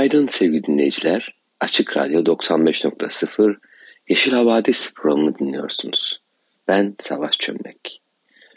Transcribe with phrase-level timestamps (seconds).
[0.00, 1.34] Günaydın sevgili dinleyiciler.
[1.60, 3.56] Açık Radyo 95.0
[4.08, 6.22] Yeşil Havadis programını dinliyorsunuz.
[6.68, 8.02] Ben Savaş Çömlek.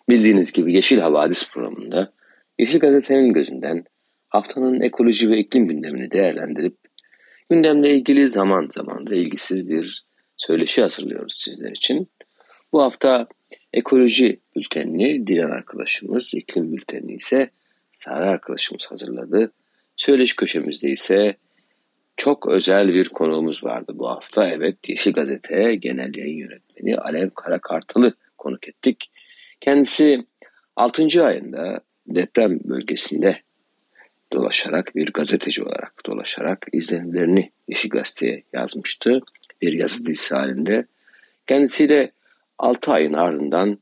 [0.10, 2.14] Bildiğiniz gibi Yeşil Havadis programında
[2.60, 3.86] Yeşil Gazete'nin gözünden
[4.30, 6.78] haftanın ekoloji ve iklim gündemini değerlendirip
[7.50, 10.06] gündemle ilgili zaman zaman da ilgisiz bir
[10.38, 12.10] söyleşi hazırlıyoruz sizler için.
[12.74, 13.28] Bu hafta
[13.74, 17.50] ekoloji bültenini Dilan arkadaşımız, iklim bültenini ise
[17.92, 19.52] Sara arkadaşımız hazırladı.
[19.96, 21.36] Söyleşi köşemizde ise
[22.18, 24.48] çok özel bir konuğumuz vardı bu hafta.
[24.48, 29.12] Evet Yeşil Gazete Genel Yayın Yönetmeni Alev Karakartalı konuk ettik.
[29.62, 30.26] Kendisi
[30.76, 31.26] 6.
[31.26, 33.42] ayında deprem bölgesinde
[34.34, 39.22] dolaşarak bir gazeteci olarak dolaşarak izlenimlerini Yeşil Gazete'ye yazmıştı.
[39.62, 40.86] Bir yazı dizisi halinde.
[41.48, 42.12] Kendisiyle
[42.58, 43.80] 6 ayın ardından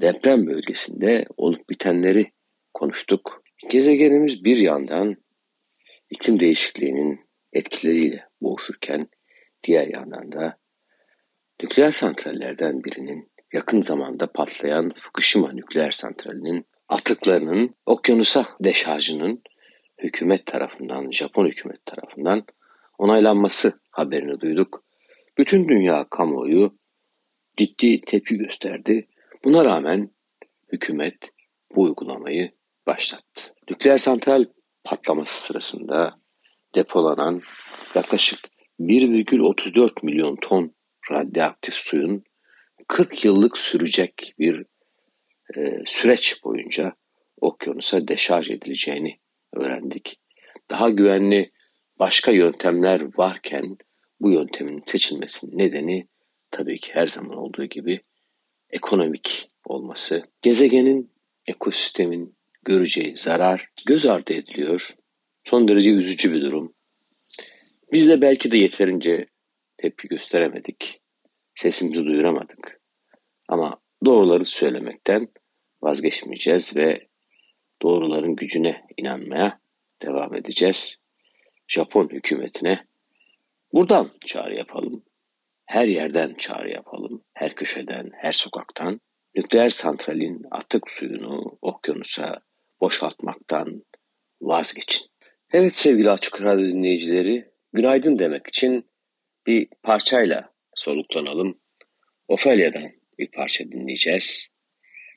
[0.00, 2.30] deprem bölgesinde olup bitenleri
[2.74, 3.42] konuştuk.
[3.70, 5.16] Gezegenimiz bir yandan
[6.12, 7.20] iklim değişikliğinin
[7.52, 9.08] etkileriyle boğuşurken
[9.64, 10.58] diğer yandan da
[11.62, 19.42] nükleer santrallerden birinin yakın zamanda patlayan Fukushima nükleer santralinin atıklarının okyanusa deşarjının
[20.02, 22.44] hükümet tarafından, Japon hükümet tarafından
[22.98, 24.84] onaylanması haberini duyduk.
[25.38, 26.78] Bütün dünya kamuoyu
[27.56, 29.08] ciddi tepki gösterdi.
[29.44, 30.10] Buna rağmen
[30.72, 31.16] hükümet
[31.74, 32.52] bu uygulamayı
[32.86, 33.54] başlattı.
[33.70, 34.44] Nükleer santral
[34.84, 36.20] patlaması sırasında
[36.74, 37.42] depolanan
[37.94, 38.38] yaklaşık
[38.80, 40.74] 1,34 milyon ton
[41.10, 42.24] radyoaktif suyun
[42.88, 44.64] 40 yıllık sürecek bir
[45.56, 46.92] e, süreç boyunca
[47.40, 49.18] okyanusa deşarj edileceğini
[49.52, 50.20] öğrendik.
[50.70, 51.52] Daha güvenli
[51.98, 53.76] başka yöntemler varken
[54.20, 56.08] bu yöntemin seçilmesinin nedeni
[56.50, 58.00] tabii ki her zaman olduğu gibi
[58.70, 60.22] ekonomik olması.
[60.42, 61.12] Gezegenin,
[61.46, 64.94] ekosistemin göreceği zarar göz ardı ediliyor.
[65.44, 66.74] Son derece üzücü bir durum.
[67.92, 69.26] Biz de belki de yeterince
[69.76, 71.00] tepki gösteremedik.
[71.54, 72.80] Sesimizi duyuramadık.
[73.48, 75.28] Ama doğruları söylemekten
[75.82, 77.08] vazgeçmeyeceğiz ve
[77.82, 79.60] doğruların gücüne inanmaya
[80.02, 80.96] devam edeceğiz.
[81.68, 82.86] Japon hükümetine
[83.72, 85.04] buradan çağrı yapalım.
[85.66, 87.24] Her yerden çağrı yapalım.
[87.34, 89.00] Her köşeden, her sokaktan.
[89.34, 92.40] Nükleer santralin atık suyunu okyanusa
[92.82, 93.82] boşaltmaktan
[94.40, 95.06] vazgeçin.
[95.52, 98.86] Evet sevgili Açık Radyo dinleyicileri, günaydın demek için
[99.46, 101.58] bir parçayla soluklanalım.
[102.28, 104.46] Ophelia'dan bir parça dinleyeceğiz.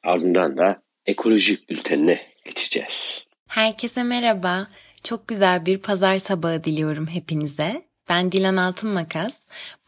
[0.04, 3.28] Ardından da ekoloji bültenine geçeceğiz.
[3.48, 4.68] Herkese merhaba.
[5.04, 7.86] Çok güzel bir pazar sabahı diliyorum hepinize.
[8.10, 9.40] Ben Dilan Altınmakas.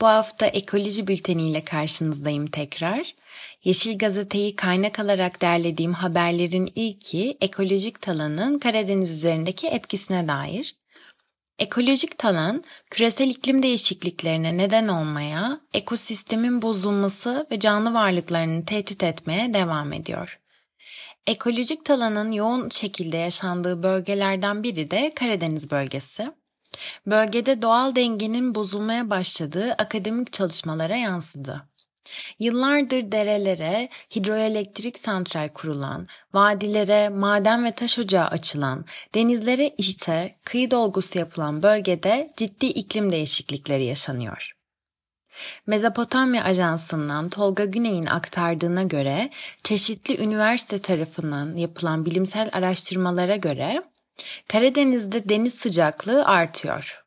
[0.01, 3.15] Bu hafta ekoloji bülteniyle karşınızdayım tekrar.
[3.63, 10.75] Yeşil Gazete'yi kaynak alarak derlediğim haberlerin ilki ekolojik talanın Karadeniz üzerindeki etkisine dair.
[11.59, 19.93] Ekolojik talan, küresel iklim değişikliklerine neden olmaya, ekosistemin bozulması ve canlı varlıklarını tehdit etmeye devam
[19.93, 20.39] ediyor.
[21.27, 26.31] Ekolojik talanın yoğun şekilde yaşandığı bölgelerden biri de Karadeniz bölgesi.
[27.05, 31.67] Bölgede doğal dengenin bozulmaya başladığı akademik çalışmalara yansıdı.
[32.39, 38.85] Yıllardır derelere hidroelektrik santral kurulan, vadilere maden ve taş ocağı açılan,
[39.15, 44.53] denizlere ise kıyı dolgusu yapılan bölgede ciddi iklim değişiklikleri yaşanıyor.
[45.67, 49.29] Mezopotamya Ajansı'ndan Tolga Güney'in aktardığına göre
[49.63, 53.83] çeşitli üniversite tarafından yapılan bilimsel araştırmalara göre
[54.47, 57.03] Karadeniz'de deniz sıcaklığı artıyor.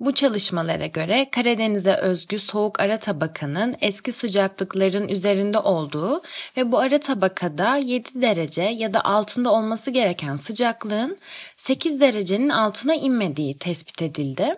[0.00, 6.22] Bu çalışmalara göre Karadeniz'e özgü soğuk ara tabakanın eski sıcaklıkların üzerinde olduğu
[6.56, 11.18] ve bu ara tabakada 7 derece ya da altında olması gereken sıcaklığın
[11.56, 14.56] 8 derecenin altına inmediği tespit edildi.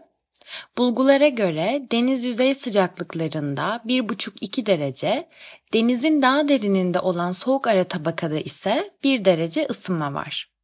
[0.78, 5.28] Bulgulara göre deniz yüzey sıcaklıklarında 1,5-2 derece,
[5.72, 10.56] denizin daha derininde olan soğuk ara tabakada ise 1 derece ısınma var.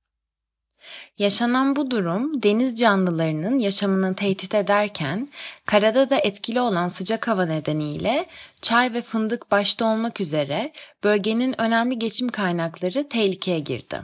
[1.19, 5.29] Yaşanan bu durum deniz canlılarının yaşamını tehdit ederken
[5.67, 8.27] karada da etkili olan sıcak hava nedeniyle
[8.63, 10.73] çay ve fındık başta olmak üzere
[11.05, 14.03] bölgenin önemli geçim kaynakları tehlikeye girdi.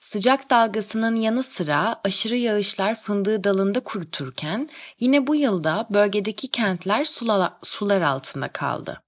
[0.00, 4.68] Sıcak dalgasının yanı sıra aşırı yağışlar fındığı dalında kuruturken
[5.00, 7.04] yine bu yılda bölgedeki kentler
[7.62, 9.03] sular altında kaldı.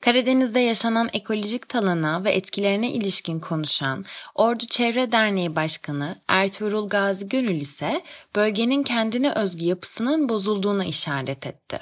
[0.00, 7.60] Karadeniz'de yaşanan ekolojik talana ve etkilerine ilişkin konuşan Ordu Çevre Derneği Başkanı Ertuğrul Gazi Gönül
[7.60, 8.02] ise
[8.36, 11.80] bölgenin kendine özgü yapısının bozulduğuna işaret etti.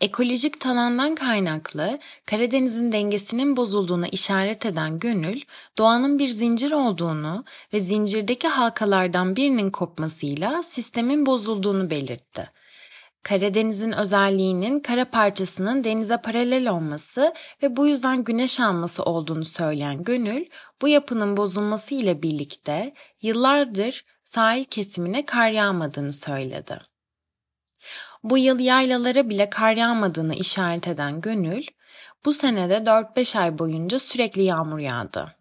[0.00, 5.40] Ekolojik talandan kaynaklı Karadeniz'in dengesinin bozulduğuna işaret eden Gönül,
[5.78, 12.50] doğanın bir zincir olduğunu ve zincirdeki halkalardan birinin kopmasıyla sistemin bozulduğunu belirtti.
[13.26, 20.46] Karadeniz'in özelliğinin kara parçasının denize paralel olması ve bu yüzden güneş alması olduğunu söyleyen Gönül,
[20.82, 26.78] bu yapının bozulması ile birlikte yıllardır sahil kesimine kar yağmadığını söyledi.
[28.22, 31.66] Bu yıl yaylalara bile kar yağmadığını işaret eden Gönül,
[32.24, 35.36] bu senede 4-5 ay boyunca sürekli yağmur yağdı.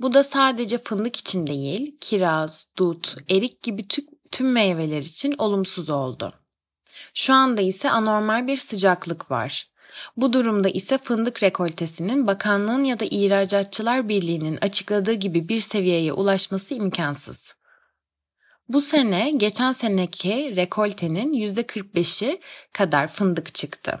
[0.00, 3.86] Bu da sadece fındık için değil, kiraz, dut, erik gibi
[4.30, 6.32] tüm meyveler için olumsuz oldu.
[7.14, 9.68] Şu anda ise anormal bir sıcaklık var.
[10.16, 16.74] Bu durumda ise fındık rekoltesinin bakanlığın ya da ihracatçılar birliğinin açıkladığı gibi bir seviyeye ulaşması
[16.74, 17.54] imkansız.
[18.68, 22.40] Bu sene geçen seneki rekoltenin %45'i
[22.72, 24.00] kadar fındık çıktı.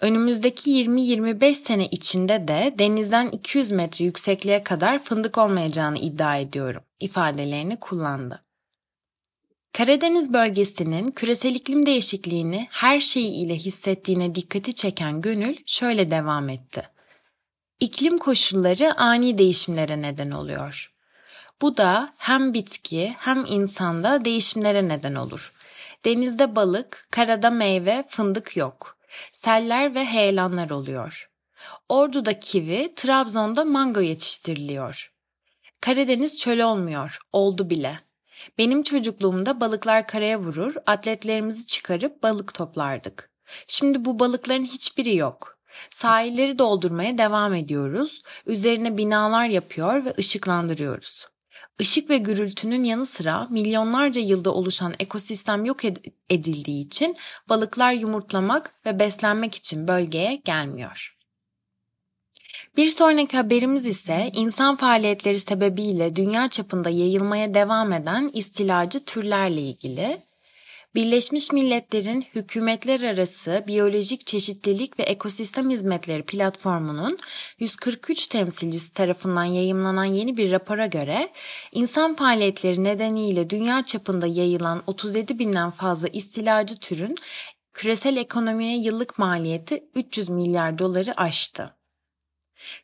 [0.00, 7.80] Önümüzdeki 20-25 sene içinde de denizden 200 metre yüksekliğe kadar fındık olmayacağını iddia ediyorum ifadelerini
[7.80, 8.44] kullandı.
[9.74, 16.82] Karadeniz bölgesinin küresel iklim değişikliğini her şeyiyle hissettiğine dikkati çeken Gönül şöyle devam etti.
[17.80, 20.92] İklim koşulları ani değişimlere neden oluyor.
[21.62, 25.52] Bu da hem bitki hem insanda değişimlere neden olur.
[26.04, 28.96] Denizde balık, karada meyve, fındık yok.
[29.32, 31.30] Seller ve heyelanlar oluyor.
[31.88, 35.12] Ordu'da kivi, Trabzon'da mango yetiştiriliyor.
[35.80, 38.00] Karadeniz çöl olmuyor, oldu bile.
[38.58, 43.30] Benim çocukluğumda balıklar karaya vurur, atletlerimizi çıkarıp balık toplardık.
[43.66, 45.58] Şimdi bu balıkların hiçbiri yok.
[45.90, 48.22] Sahilleri doldurmaya devam ediyoruz.
[48.46, 51.26] Üzerine binalar yapıyor ve ışıklandırıyoruz.
[51.78, 55.80] Işık ve gürültünün yanı sıra milyonlarca yılda oluşan ekosistem yok
[56.30, 57.16] edildiği için
[57.48, 61.16] balıklar yumurtlamak ve beslenmek için bölgeye gelmiyor.
[62.76, 70.18] Bir sonraki haberimiz ise insan faaliyetleri sebebiyle dünya çapında yayılmaya devam eden istilacı türlerle ilgili.
[70.94, 77.18] Birleşmiş Milletler'in hükümetler arası biyolojik çeşitlilik ve ekosistem hizmetleri platformunun
[77.58, 81.28] 143 temsilcisi tarafından yayımlanan yeni bir rapora göre
[81.72, 87.16] insan faaliyetleri nedeniyle dünya çapında yayılan 37 binden fazla istilacı türün
[87.72, 91.74] küresel ekonomiye yıllık maliyeti 300 milyar doları aştı.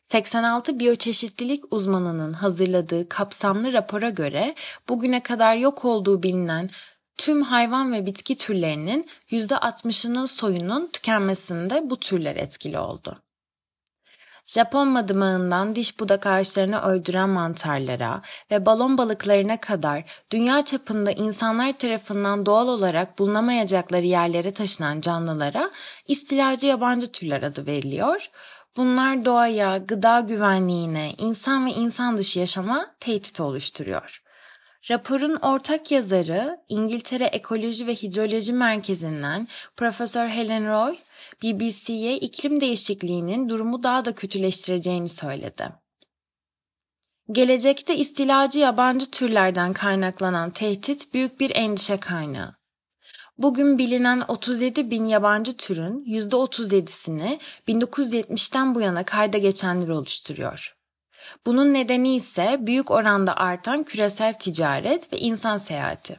[0.09, 4.55] 86 biyoçeşitlilik uzmanının hazırladığı kapsamlı rapora göre
[4.89, 6.69] bugüne kadar yok olduğu bilinen
[7.17, 13.17] tüm hayvan ve bitki türlerinin %60'ının soyunun tükenmesinde bu türler etkili oldu.
[14.45, 22.45] Japon madımağından diş budak ağaçlarını öldüren mantarlara ve balon balıklarına kadar dünya çapında insanlar tarafından
[22.45, 25.71] doğal olarak bulunamayacakları yerlere taşınan canlılara
[26.07, 28.29] istilacı yabancı türler adı veriliyor.
[28.77, 34.21] Bunlar doğaya, gıda güvenliğine, insan ve insan dışı yaşama tehdit oluşturuyor.
[34.89, 40.97] Raporun ortak yazarı İngiltere Ekoloji ve Hidroloji Merkezi'nden Profesör Helen Roy,
[41.43, 45.69] BBC'ye iklim değişikliğinin durumu daha da kötüleştireceğini söyledi.
[47.31, 52.60] Gelecekte istilacı yabancı türlerden kaynaklanan tehdit büyük bir endişe kaynağı.
[53.41, 60.75] Bugün bilinen 37 bin yabancı türün %37'sini 1970'ten bu yana kayda geçenler oluşturuyor.
[61.45, 66.17] Bunun nedeni ise büyük oranda artan küresel ticaret ve insan seyahati.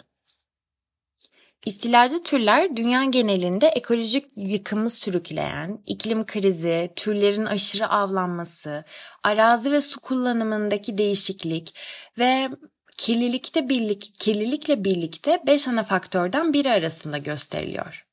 [1.67, 8.85] İstilacı türler dünya genelinde ekolojik yıkımı sürükleyen, iklim krizi, türlerin aşırı avlanması,
[9.23, 11.75] arazi ve su kullanımındaki değişiklik
[12.19, 12.49] ve
[12.97, 18.07] kirlilikte birlik, kirlilikle birlikte 5 ana faktörden biri arasında gösteriliyor.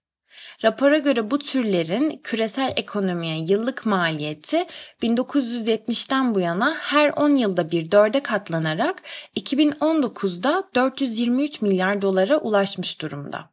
[0.63, 4.65] Rapora göre bu türlerin küresel ekonomiye yıllık maliyeti
[5.01, 9.01] 1970'ten bu yana her 10 yılda bir dörde katlanarak
[9.35, 13.49] 2019'da 423 milyar dolara ulaşmış durumda.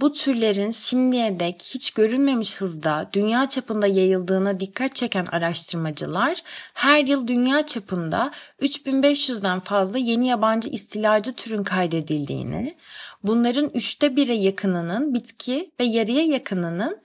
[0.00, 6.42] Bu türlerin şimdiye dek hiç görülmemiş hızda dünya çapında yayıldığına dikkat çeken araştırmacılar
[6.74, 8.30] her yıl dünya çapında
[8.60, 12.76] 3500'den fazla yeni yabancı istilacı türün kaydedildiğini,
[13.22, 16.98] bunların üçte bire yakınının bitki ve yarıya yakınının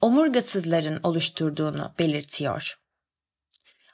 [0.00, 2.78] omurgasızların oluşturduğunu belirtiyor.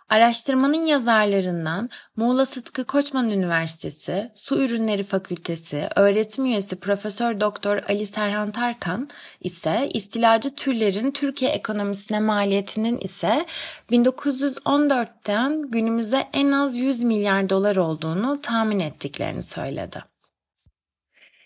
[0.08, 8.50] Araştırmanın yazarlarından Muğla Sıtkı Koçman Üniversitesi Su Ürünleri Fakültesi öğretim üyesi Profesör Doktor Ali Serhan
[8.50, 9.08] Tarkan
[9.40, 13.46] ise istilacı türlerin Türkiye ekonomisine maliyetinin ise
[13.90, 20.04] 1914'ten günümüze en az 100 milyar dolar olduğunu tahmin ettiklerini söyledi.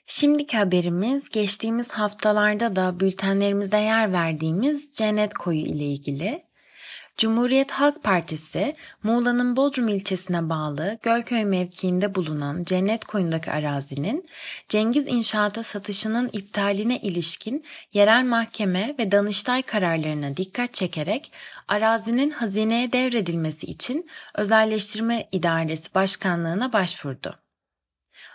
[0.06, 6.47] Şimdiki haberimiz geçtiğimiz haftalarda da bültenlerimizde yer verdiğimiz Cennet Koyu ile ilgili.
[7.18, 14.28] Cumhuriyet Halk Partisi, Muğla'nın Bodrum ilçesine bağlı Gölköy mevkiinde bulunan Cennet Koyu'ndaki arazinin
[14.68, 21.32] Cengiz İnşaat'a satışının iptaline ilişkin yerel mahkeme ve Danıştay kararlarına dikkat çekerek
[21.68, 27.34] arazinin hazineye devredilmesi için Özelleştirme İdaresi Başkanlığı'na başvurdu.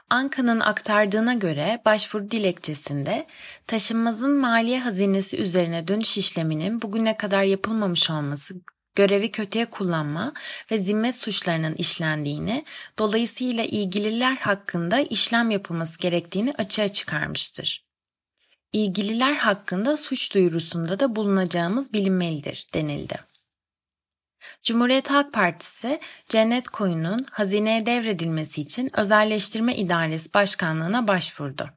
[0.09, 3.27] Anka'nın aktardığına göre başvuru dilekçesinde
[3.67, 8.53] taşınmazın maliye hazinesi üzerine dönüş işleminin bugüne kadar yapılmamış olması
[8.95, 10.33] görevi kötüye kullanma
[10.71, 12.65] ve zimmet suçlarının işlendiğini,
[12.99, 17.85] dolayısıyla ilgililer hakkında işlem yapılması gerektiğini açığa çıkarmıştır.
[18.73, 23.19] İlgililer hakkında suç duyurusunda da bulunacağımız bilinmelidir denildi.
[24.63, 31.69] Cumhuriyet Halk Partisi Cennet Koyu'nun hazineye devredilmesi için Özelleştirme İdaresi Başkanlığı'na başvurdu.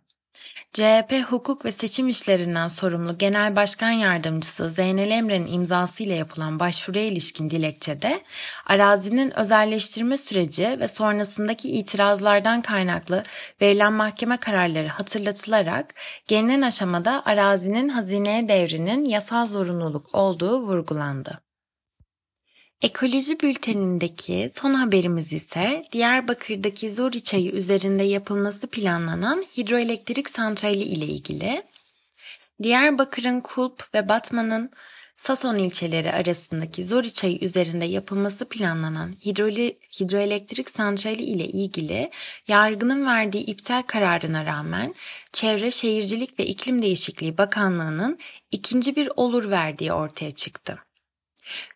[0.72, 7.50] CHP Hukuk ve Seçim İşlerinden sorumlu Genel Başkan Yardımcısı Zeynel Emre'nin imzasıyla yapılan başvuruya ilişkin
[7.50, 8.20] dilekçede
[8.66, 13.24] arazinin özelleştirme süreci ve sonrasındaki itirazlardan kaynaklı
[13.62, 15.94] verilen mahkeme kararları hatırlatılarak
[16.28, 21.45] gelinen aşamada arazinin hazineye devrinin yasal zorunluluk olduğu vurgulandı.
[22.82, 31.62] Ekoloji bültenindeki son haberimiz ise Diyarbakır'daki Zori Çayı üzerinde yapılması planlanan hidroelektrik santrali ile ilgili.
[32.62, 34.70] Diyarbakır'ın Kulp ve Batman'ın
[35.16, 42.10] Sason ilçeleri arasındaki Zori üzerinde yapılması planlanan hidroli, hidroelektrik santrali ile ilgili
[42.48, 44.94] yargının verdiği iptal kararına rağmen
[45.32, 48.18] Çevre Şehircilik ve İklim Değişikliği Bakanlığı'nın
[48.50, 50.85] ikinci bir olur verdiği ortaya çıktı.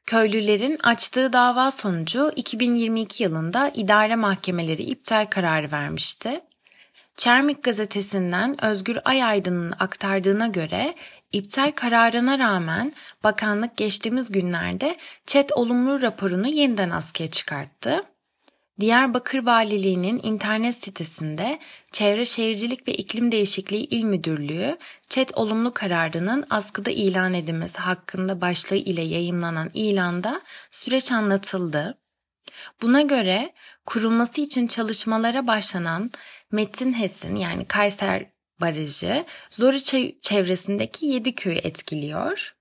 [0.07, 6.41] Köylülerin açtığı dava sonucu 2022 yılında idare mahkemeleri iptal kararı vermişti.
[7.17, 10.95] Çermik gazetesinden Özgür Ayaydın'ın aktardığına göre
[11.33, 12.93] iptal kararına rağmen
[13.25, 14.97] bakanlık geçtiğimiz günlerde
[15.27, 18.05] ÇED olumlu raporunu yeniden askıya çıkarttı.
[18.81, 21.59] Diyarbakır Valiliği'nin internet sitesinde
[21.93, 28.77] Çevre Şehircilik ve İklim Değişikliği İl Müdürlüğü, ÇED olumlu kararının askıda ilan edilmesi hakkında başlığı
[28.77, 31.99] ile yayımlanan ilanda süreç anlatıldı.
[32.83, 33.53] Buna göre
[33.87, 36.11] kurulması için çalışmalara başlanan
[36.53, 38.27] Metin HES'in yani Kayser
[38.61, 42.60] Barajı Zoriçay çevresindeki 7 köyü etkiliyor.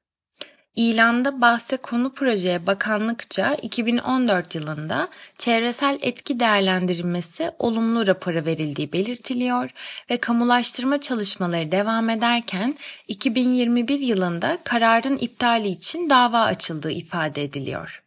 [0.80, 9.70] İlanda bahse konu projeye bakanlıkça 2014 yılında çevresel etki değerlendirilmesi olumlu raporu verildiği belirtiliyor
[10.10, 18.04] ve kamulaştırma çalışmaları devam ederken 2021 yılında kararın iptali için dava açıldığı ifade ediliyor.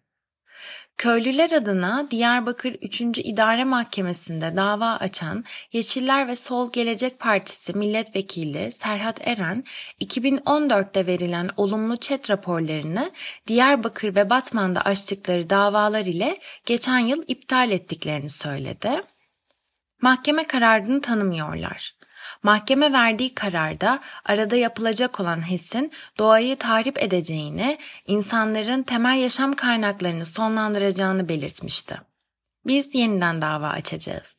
[1.02, 3.00] Köylüler adına Diyarbakır 3.
[3.00, 9.64] İdare Mahkemesi'nde dava açan Yeşiller ve Sol Gelecek Partisi milletvekili Serhat Eren,
[10.00, 13.11] 2014'te verilen olumlu çet raporlarını
[13.47, 19.02] Diyarbakır ve Batman'da açtıkları davalar ile geçen yıl iptal ettiklerini söyledi.
[20.02, 21.94] Mahkeme kararını tanımıyorlar.
[22.43, 31.29] Mahkeme verdiği kararda arada yapılacak olan HES'in doğayı tahrip edeceğini, insanların temel yaşam kaynaklarını sonlandıracağını
[31.29, 32.01] belirtmişti.
[32.67, 34.35] Biz yeniden dava açacağız.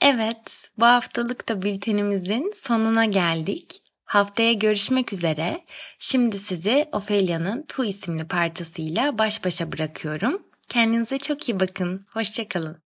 [0.00, 3.82] Evet, bu haftalık da bültenimizin sonuna geldik.
[4.04, 5.64] Haftaya görüşmek üzere.
[5.98, 10.42] Şimdi sizi Ophelia'nın Tu isimli parçasıyla baş başa bırakıyorum.
[10.68, 12.06] Kendinize çok iyi bakın.
[12.10, 12.87] Hoşçakalın.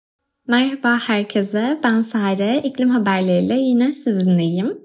[0.48, 2.60] Merhaba herkese, ben Sare.
[2.64, 4.78] İklim haberleriyle yine sizinleyim.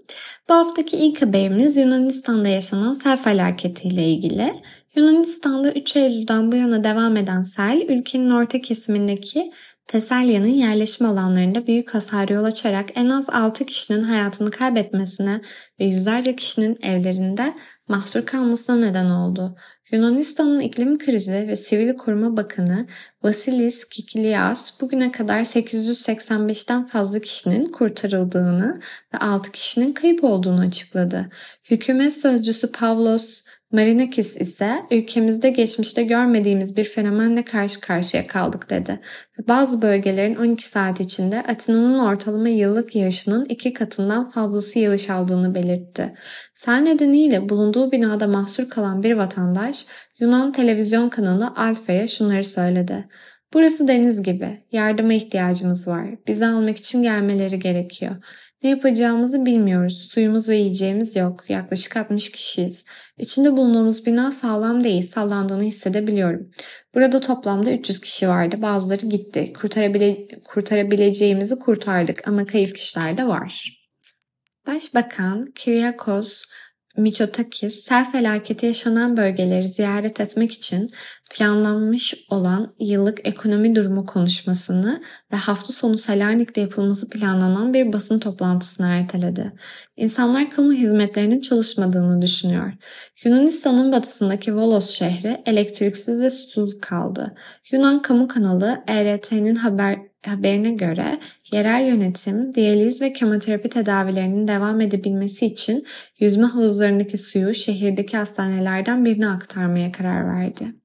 [0.50, 4.53] Bu haftaki ilk haberimiz Yunanistan'da yaşanan sel felaketiyle ilgili.
[4.96, 9.51] Yunanistan'da 3 Eylül'den bu yana devam eden sel, ülkenin orta kesimindeki
[9.88, 15.41] Teselya'nın yerleşim alanlarında büyük hasar yol açarak en az 6 kişinin hayatını kaybetmesine
[15.79, 17.53] ve yüzlerce kişinin evlerinde
[17.88, 19.55] mahsur kalmasına neden oldu.
[19.93, 22.88] Yunanistan'ın iklim krizi ve sivil koruma bakanı
[23.23, 28.81] Vasilis Kikilias bugüne kadar 885'ten fazla kişinin kurtarıldığını
[29.13, 31.29] ve 6 kişinin kayıp olduğunu açıkladı.
[31.71, 33.41] Hükümet sözcüsü Pavlos
[33.74, 39.00] Marinakis ise ülkemizde geçmişte görmediğimiz bir fenomenle karşı karşıya kaldık dedi.
[39.48, 46.13] Bazı bölgelerin 12 saat içinde Atina'nın ortalama yıllık yağışının iki katından fazlası yağış aldığını belirtti.
[46.53, 49.86] Sel nedeniyle bulunduğu binada mahsur kalan bir vatandaş
[50.20, 53.06] Yunan televizyon kanalı Alfa'ya şunları söyledi.
[53.53, 54.63] Burası deniz gibi.
[54.72, 56.08] Yardıma ihtiyacımız var.
[56.27, 58.15] Bizi almak için gelmeleri gerekiyor.
[58.63, 60.10] Ne yapacağımızı bilmiyoruz.
[60.12, 61.50] Suyumuz ve yiyeceğimiz yok.
[61.50, 62.86] Yaklaşık 60 kişiyiz.
[63.17, 65.08] İçinde bulunduğumuz bina sağlam değil.
[65.08, 66.51] Sallandığını hissedebiliyorum.
[66.96, 68.62] Burada toplamda 300 kişi vardı.
[68.62, 69.53] Bazıları gitti.
[69.53, 73.79] Kurtarabile kurtarabileceğimizi kurtardık ama kayıp kişiler de var.
[74.67, 76.43] Başbakan Kyriakos
[76.97, 80.89] Mitsotakis sel felaketi yaşanan bölgeleri ziyaret etmek için
[81.31, 85.01] planlanmış olan yıllık ekonomi durumu konuşmasını
[85.33, 89.51] ve hafta sonu Selanik'te yapılması planlanan bir basın toplantısını erteledi.
[89.97, 92.73] İnsanlar kamu hizmetlerinin çalışmadığını düşünüyor.
[93.25, 97.35] Yunanistan'ın batısındaki Volos şehri elektriksiz ve susuz kaldı.
[97.71, 101.19] Yunan kamu kanalı ERT'nin haber haberine göre
[101.53, 105.86] yerel yönetim diyaliz ve kemoterapi tedavilerinin devam edebilmesi için
[106.19, 110.75] yüzme havuzlarındaki suyu şehirdeki hastanelerden birine aktarmaya karar verdi.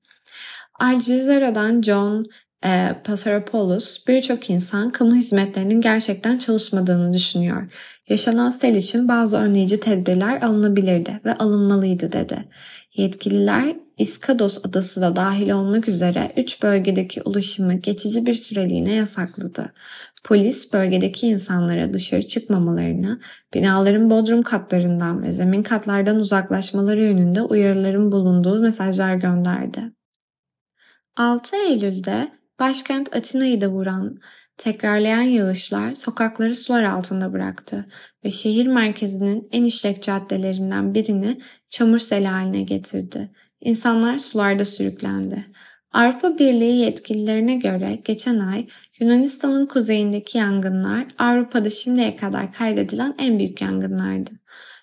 [0.80, 2.26] Al Jazeera'dan John
[2.64, 7.72] e, Pasaropoulos birçok insan kamu hizmetlerinin gerçekten çalışmadığını düşünüyor.
[8.08, 12.44] Yaşanan sel için bazı önleyici tedbirler alınabilirdi ve alınmalıydı dedi.
[12.94, 19.72] Yetkililer İskados adası da dahil olmak üzere 3 bölgedeki ulaşımı geçici bir süreliğine yasakladı.
[20.24, 23.20] Polis bölgedeki insanlara dışarı çıkmamalarını,
[23.54, 29.92] binaların bodrum katlarından ve zemin katlardan uzaklaşmaları yönünde uyarıların bulunduğu mesajlar gönderdi.
[31.16, 34.18] 6 Eylül'de başkent Atina'yı da vuran
[34.56, 37.86] tekrarlayan yağışlar sokakları sular altında bıraktı
[38.24, 43.30] ve şehir merkezinin en işlek caddelerinden birini çamur seli haline getirdi.
[43.60, 45.44] İnsanlar sularda sürüklendi.
[45.92, 48.66] Avrupa Birliği yetkililerine göre geçen ay
[49.00, 54.30] Yunanistan'ın kuzeyindeki yangınlar Avrupa'da şimdiye kadar kaydedilen en büyük yangınlardı.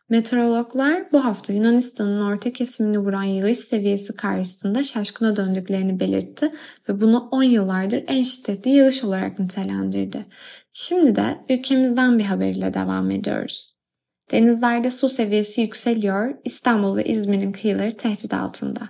[0.10, 6.52] Meteorologlar bu hafta Yunanistan'ın orta kesimini vuran yağış seviyesi karşısında şaşkına döndüklerini belirtti
[6.90, 10.26] ve bunu 10 yıllardır en şiddetli yağış olarak nitelendirdi.
[10.72, 13.76] Şimdi de ülkemizden bir haber ile devam ediyoruz.
[14.32, 18.90] Denizlerde su seviyesi yükseliyor, İstanbul ve İzmir'in kıyıları tehdit altında.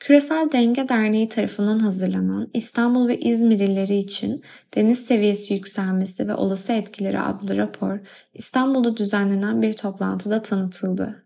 [0.00, 4.42] Küresel Denge Derneği tarafından hazırlanan İstanbul ve İzmir illeri için
[4.74, 7.98] deniz seviyesi yükselmesi ve olası etkileri adlı rapor
[8.34, 11.24] İstanbul'da düzenlenen bir toplantıda tanıtıldı.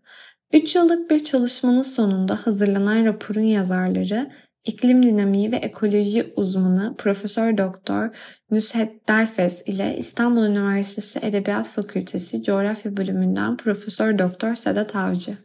[0.53, 4.31] 3 yıllık bir çalışmanın sonunda hazırlanan raporun yazarları
[4.65, 8.09] iklim dinamiği ve ekoloji uzmanı Profesör Doktor
[8.51, 15.37] Nusret Dalfes ile İstanbul Üniversitesi Edebiyat Fakültesi Coğrafya Bölümünden Profesör Doktor Sedat Avcı.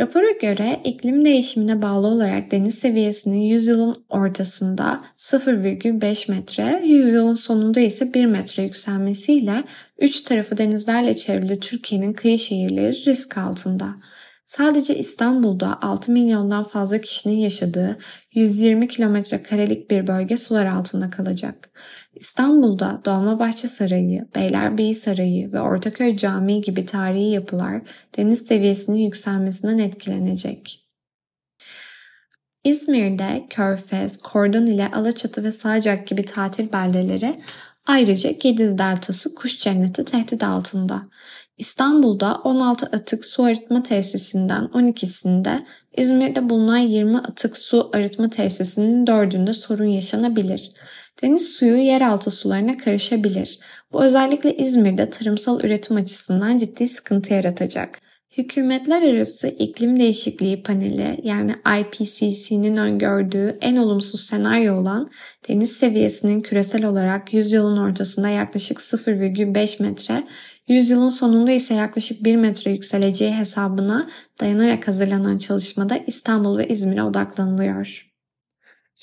[0.00, 8.14] Rapora göre iklim değişimine bağlı olarak deniz seviyesinin yüzyılın ortasında 0,5 metre, yüzyılın sonunda ise
[8.14, 9.64] 1 metre yükselmesiyle
[9.98, 13.94] 3 tarafı denizlerle çevrili Türkiye'nin kıyı şehirleri risk altında.
[14.56, 17.98] Sadece İstanbul'da 6 milyondan fazla kişinin yaşadığı
[18.32, 21.70] 120 kilometre karelik bir bölge sular altında kalacak.
[22.14, 27.82] İstanbul'da Dolmabahçe Sarayı, Beylerbeyi Sarayı ve Ortaköy Camii gibi tarihi yapılar
[28.16, 30.86] deniz seviyesinin yükselmesinden etkilenecek.
[32.64, 37.40] İzmir'de Körfez, Kordon ile Alaçatı ve Sağcak gibi tatil beldeleri
[37.86, 41.08] ayrıca Gediz Deltası kuş cenneti tehdit altında.
[41.62, 45.58] İstanbul'da 16 atık su arıtma tesisinden 12'sinde,
[45.96, 50.70] İzmir'de bulunan 20 atık su arıtma tesisinin 4'ünde sorun yaşanabilir.
[51.22, 53.58] Deniz suyu yeraltı sularına karışabilir.
[53.92, 57.98] Bu özellikle İzmir'de tarımsal üretim açısından ciddi sıkıntı yaratacak.
[58.38, 65.08] Hükümetler Arası İklim Değişikliği Paneli yani IPCC'nin öngördüğü en olumsuz senaryo olan
[65.48, 70.24] deniz seviyesinin küresel olarak yüzyılın ortasında yaklaşık 0,5 metre,
[70.68, 78.12] yüzyılın sonunda ise yaklaşık 1 metre yükseleceği hesabına dayanarak hazırlanan çalışmada İstanbul ve İzmir'e odaklanılıyor.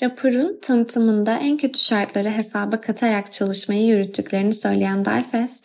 [0.03, 5.61] Raporun tanıtımında en kötü şartları hesaba katarak çalışmayı yürüttüklerini söyleyen Dalfes,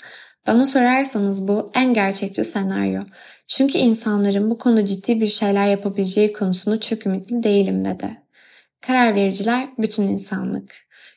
[0.47, 3.03] bana sorarsanız bu en gerçekçi senaryo.
[3.49, 8.21] Çünkü insanların bu konuda ciddi bir şeyler yapabileceği konusunda çok ümitli değilim dedi.
[8.81, 10.75] Karar vericiler bütün insanlık.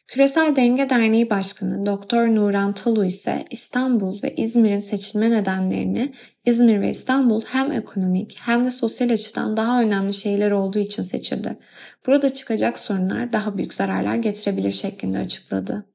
[0.07, 6.13] Küresel Denge Derneği Başkanı Doktor Nuran Talu ise İstanbul ve İzmir'in seçilme nedenlerini
[6.45, 11.57] İzmir ve İstanbul hem ekonomik hem de sosyal açıdan daha önemli şeyler olduğu için seçildi.
[12.05, 15.85] Burada çıkacak sorunlar daha büyük zararlar getirebilir şeklinde açıkladı.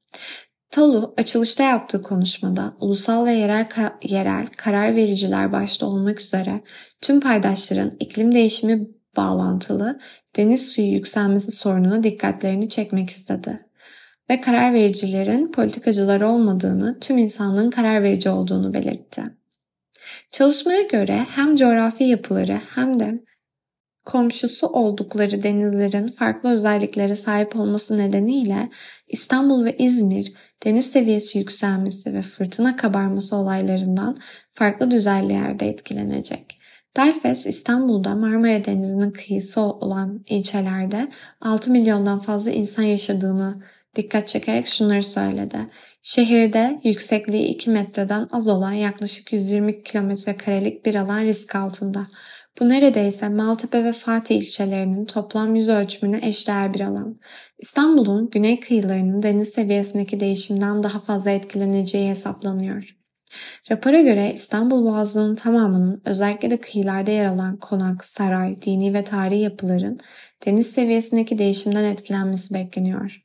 [0.69, 3.67] Talu açılışta yaptığı konuşmada ulusal ve yerel,
[4.03, 6.61] yerel karar vericiler başta olmak üzere
[7.01, 9.99] tüm paydaşların iklim değişimi bağlantılı
[10.35, 13.59] deniz suyu yükselmesi sorununa dikkatlerini çekmek istedi
[14.29, 19.23] ve karar vericilerin politikacılar olmadığını, tüm insanlığın karar verici olduğunu belirtti.
[20.31, 23.23] Çalışmaya göre hem coğrafi yapıları hem de
[24.05, 28.69] komşusu oldukları denizlerin farklı özelliklere sahip olması nedeniyle
[29.07, 30.33] İstanbul ve İzmir
[30.65, 34.17] deniz seviyesi yükselmesi ve fırtına kabarması olaylarından
[34.53, 36.59] farklı düzeylerde etkilenecek.
[36.97, 43.63] Delfes İstanbul'da Marmara Denizi'nin kıyısı olan ilçelerde 6 milyondan fazla insan yaşadığını
[43.95, 45.57] dikkat çekerek şunları söyledi.
[46.01, 52.07] Şehirde yüksekliği 2 metreden az olan yaklaşık 120 kilometre karelik bir alan risk altında.
[52.59, 57.19] Bu neredeyse Maltepe ve Fatih ilçelerinin toplam yüz ölçümüne eşdeğer bir alan.
[57.59, 62.95] İstanbul'un güney kıyılarının deniz seviyesindeki değişimden daha fazla etkileneceği hesaplanıyor.
[63.71, 69.41] Rapora göre İstanbul Boğazı'nın tamamının özellikle de kıyılarda yer alan konak, saray, dini ve tarihi
[69.41, 69.99] yapıların
[70.45, 73.22] deniz seviyesindeki değişimden etkilenmesi bekleniyor.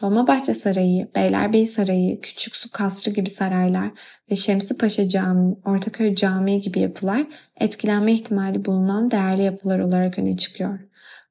[0.00, 3.90] Dolmabahçe Sarayı, Beylerbeyi Sarayı, Küçük Su Kasrı gibi saraylar
[4.30, 7.26] ve Şemsi Paşa Camii, Ortaköy Camii gibi yapılar
[7.60, 10.78] etkilenme ihtimali bulunan değerli yapılar olarak öne çıkıyor.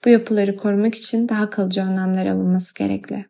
[0.06, 3.26] Bu yapıları korumak için daha kalıcı önlemler alınması gerekli.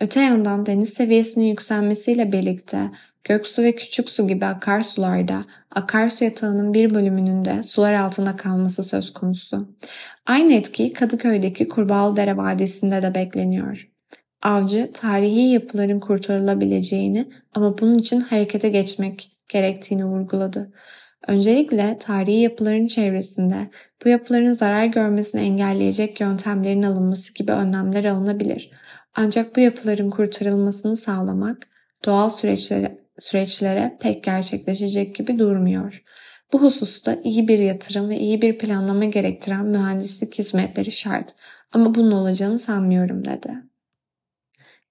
[0.00, 2.90] Öte yandan deniz seviyesinin yükselmesiyle birlikte
[3.24, 9.12] Göksu ve Küçük Su gibi akarsularda akarsu yatağının bir bölümünün de sular altında kalması söz
[9.12, 9.76] konusu.
[10.26, 13.90] Aynı etki Kadıköy'deki Kurbağalıdere Vadisi'nde de bekleniyor.
[14.42, 20.72] Avcı tarihi yapıların kurtarılabileceğini ama bunun için harekete geçmek gerektiğini vurguladı.
[21.26, 23.70] Öncelikle tarihi yapıların çevresinde
[24.04, 28.70] bu yapıların zarar görmesini engelleyecek yöntemlerin alınması gibi önlemler alınabilir.
[29.14, 31.68] Ancak bu yapıların kurtarılmasını sağlamak
[32.04, 36.02] doğal süreçlere, süreçlere pek gerçekleşecek gibi durmuyor.
[36.52, 41.34] Bu hususta iyi bir yatırım ve iyi bir planlama gerektiren mühendislik hizmetleri şart
[41.74, 43.69] ama bunun olacağını sanmıyorum dedi.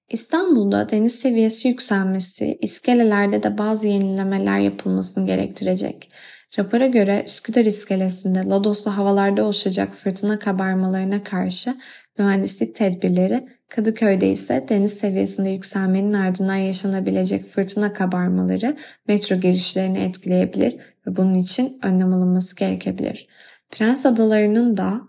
[0.10, 6.12] İstanbul'da deniz seviyesi yükselmesi, iskelelerde de bazı yenilemeler yapılmasını gerektirecek.
[6.60, 11.76] Rapora göre Üsküdar iskelesinde Lodos'lu havalarda oluşacak fırtına kabarmalarına karşı
[12.17, 20.76] mühendislik tedbirleri, Kadıköy'de ise deniz seviyesinde yükselmenin ardından yaşanabilecek fırtına kabarmaları metro girişlerini etkileyebilir
[21.08, 23.28] ve bunun için önlem alınması gerekebilir.
[23.72, 25.02] Prens Adaları'nın da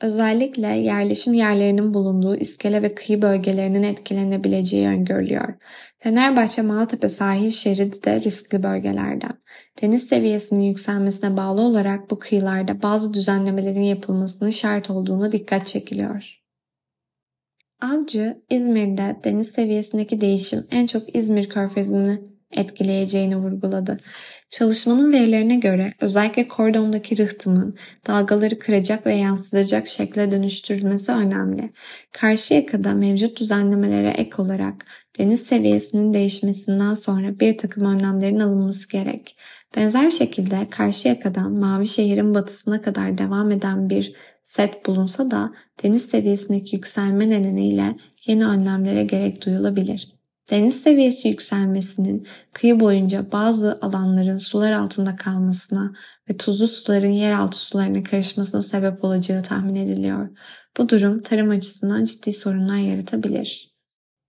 [0.00, 5.54] Özellikle yerleşim yerlerinin bulunduğu iskele ve kıyı bölgelerinin etkilenebileceği öngörülüyor.
[5.98, 9.32] Fenerbahçe Maltepe sahil şeridi de riskli bölgelerden.
[9.82, 16.40] Deniz seviyesinin yükselmesine bağlı olarak bu kıyılarda bazı düzenlemelerin yapılmasının şart olduğuna dikkat çekiliyor.
[17.80, 23.98] Avcı, İzmir'de deniz seviyesindeki değişim en çok İzmir körfezini etkileyeceğini vurguladı.
[24.50, 27.74] Çalışmanın verilerine göre özellikle kordondaki rıhtımın
[28.06, 31.72] dalgaları kıracak ve yansıtacak şekle dönüştürülmesi önemli.
[32.12, 34.86] Karşıyaka'da mevcut düzenlemelere ek olarak
[35.18, 39.36] deniz seviyesinin değişmesinden sonra bir takım önlemlerin alınması gerek.
[39.76, 46.76] Benzer şekilde Karşıyaka'dan Mavi Şehir'in batısına kadar devam eden bir set bulunsa da deniz seviyesindeki
[46.76, 50.19] yükselme nedeniyle yeni önlemlere gerek duyulabilir.
[50.50, 55.92] Deniz seviyesi yükselmesinin kıyı boyunca bazı alanların sular altında kalmasına
[56.30, 60.28] ve tuzlu suların yeraltı sularına karışmasına sebep olacağı tahmin ediliyor.
[60.78, 63.70] Bu durum tarım açısından ciddi sorunlar yaratabilir.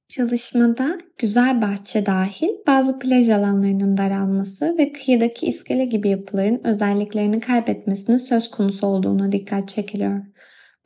[0.10, 8.18] Çalışmada güzel bahçe dahil bazı plaj alanlarının daralması ve kıyıdaki iskele gibi yapıların özelliklerini kaybetmesinin
[8.18, 10.22] söz konusu olduğuna dikkat çekiliyor.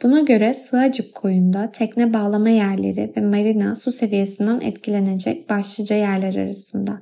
[0.04, 7.02] Buna göre Sığacık koyunda tekne bağlama yerleri ve marina su seviyesinden etkilenecek başlıca yerler arasında.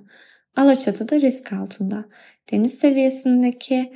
[0.56, 2.06] Alaçatı da risk altında.
[2.52, 3.94] Deniz seviyesindeki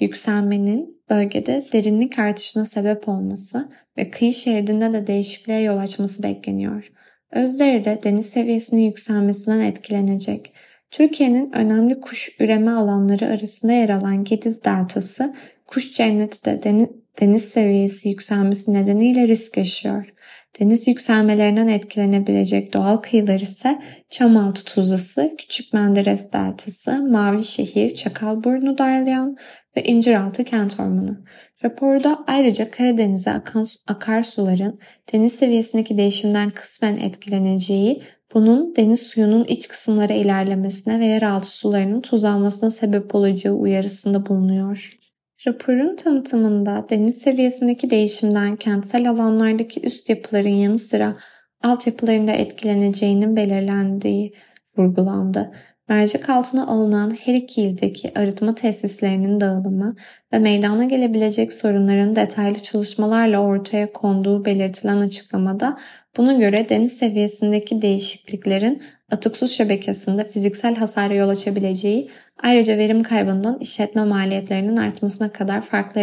[0.00, 6.92] yükselmenin bölgede derinlik artışına sebep olması ve kıyı şeridinde de değişikliğe yol açması bekleniyor.
[7.32, 10.52] Özdere'de deniz seviyesinin yükselmesinden etkilenecek.
[10.90, 15.34] Türkiye'nin önemli kuş üreme alanları arasında yer alan Gediz Deltası,
[15.66, 16.88] kuş cenneti de deniz,
[17.20, 20.14] deniz seviyesi yükselmesi nedeniyle risk yaşıyor.
[20.60, 29.36] Deniz yükselmelerinden etkilenebilecek doğal kıyılar ise Çamaltı Tuzlası, Küçük Menderes Deltası, Mavi Şehir, Çakalburnu Dalyan
[29.76, 31.24] ve İnciraltı Kent Ormanı.
[31.64, 34.78] Raporda ayrıca Karadeniz'e akan akarsuların
[35.12, 38.02] deniz seviyesindeki değişimden kısmen etkileneceği,
[38.34, 44.99] bunun deniz suyunun iç kısımlara ilerlemesine ve yeraltı sularının tuzlanmasına sebep olacağı uyarısında bulunuyor.
[45.46, 51.16] Raporun tanıtımında deniz seviyesindeki değişimden kentsel alanlardaki üst yapıların yanı sıra
[51.62, 54.32] altyapıların da etkileneceğinin belirlendiği
[54.78, 55.52] vurgulandı.
[55.90, 59.96] Mercek altına alınan her iki ildeki arıtma tesislerinin dağılımı
[60.32, 65.78] ve meydana gelebilecek sorunların detaylı çalışmalarla ortaya konduğu belirtilen açıklamada
[66.16, 72.10] buna göre deniz seviyesindeki değişikliklerin atık su şebekesinde fiziksel hasara yol açabileceği
[72.42, 76.00] ayrıca verim kaybından işletme maliyetlerinin artmasına kadar farklı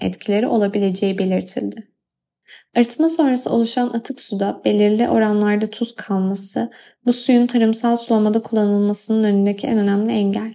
[0.00, 1.95] etkileri olabileceği belirtildi.
[2.76, 6.70] Arıtma sonrası oluşan atık suda belirli oranlarda tuz kalması
[7.06, 10.54] bu suyun tarımsal sulamada kullanılmasının önündeki en önemli engel.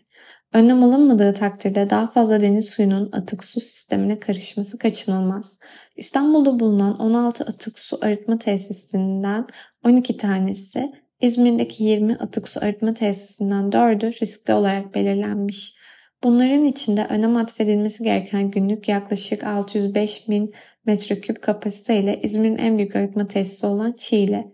[0.54, 5.60] Önlem alınmadığı takdirde daha fazla deniz suyunun atık su sistemine karışması kaçınılmaz.
[5.96, 9.48] İstanbul'da bulunan 16 atık su arıtma tesisinden
[9.86, 15.76] 12 tanesi, İzmir'deki 20 atık su arıtma tesisinden 4'ü riskli olarak belirlenmiş.
[16.24, 20.54] Bunların içinde önem atfedilmesi gereken günlük yaklaşık 605 bin
[20.86, 24.52] metreküp kapasiteyle İzmir'in en büyük arıtma tesisi olan Çiğli.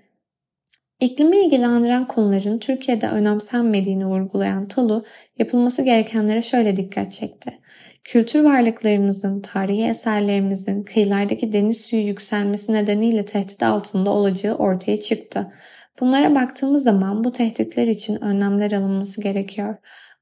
[1.00, 5.06] İklimi ilgilendiren konuların Türkiye'de önemsenmediğini vurgulayan Talu,
[5.40, 7.60] yapılması gerekenlere şöyle dikkat çekti.
[8.04, 15.54] Kültür varlıklarımızın, tarihi eserlerimizin kıyılardaki deniz suyu yükselmesi nedeniyle tehdit altında olacağı ortaya çıktı.
[16.00, 19.76] Bunlara baktığımız zaman bu tehditler için önlemler alınması gerekiyor.